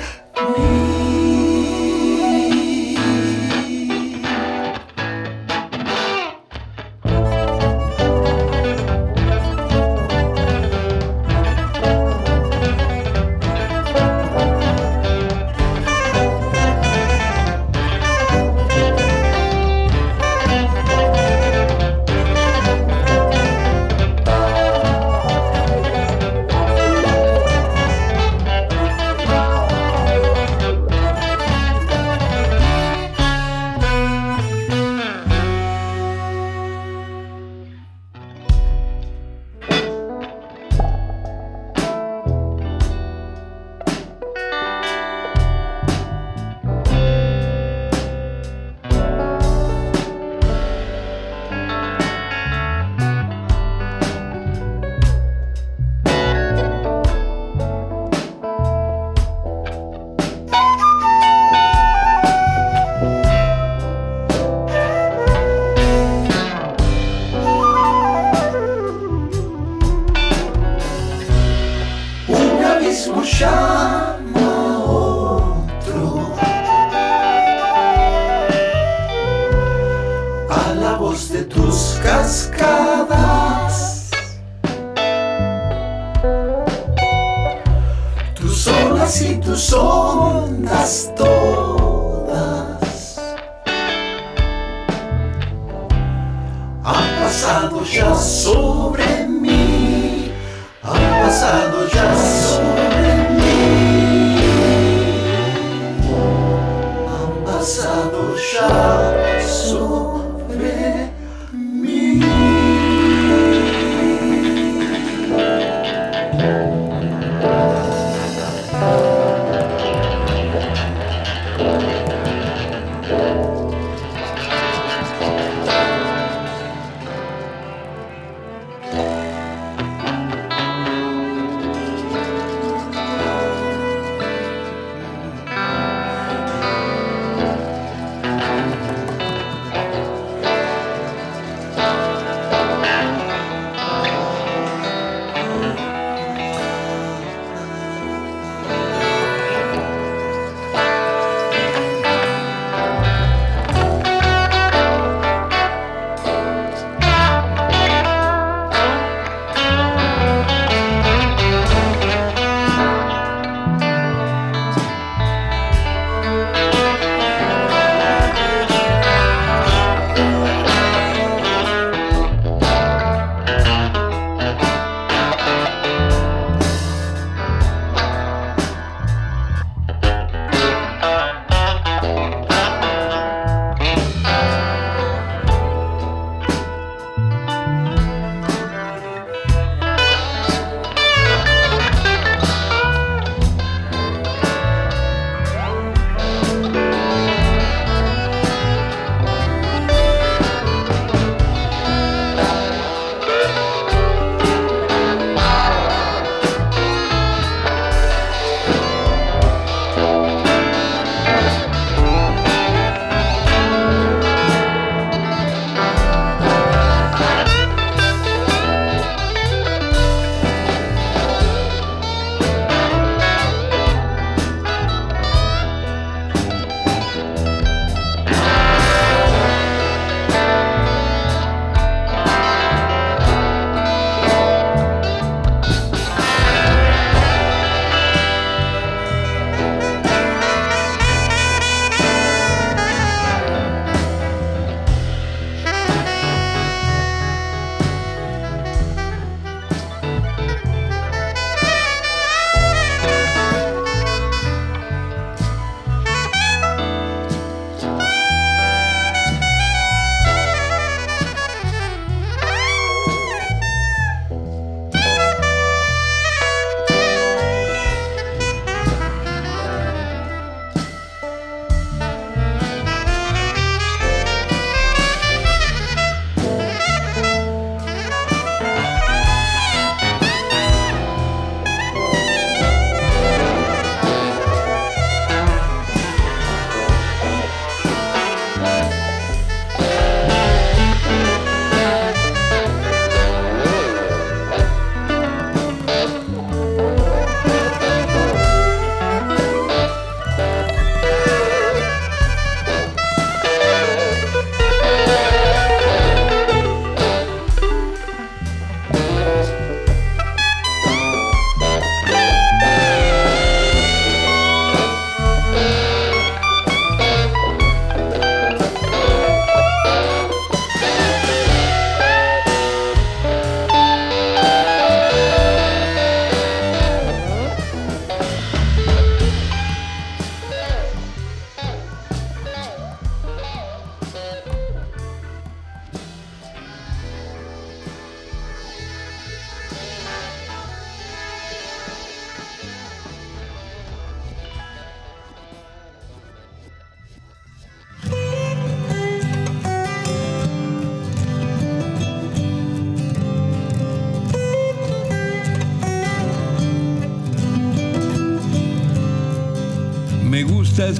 Han 101.59 101.71
pasado 101.71 101.98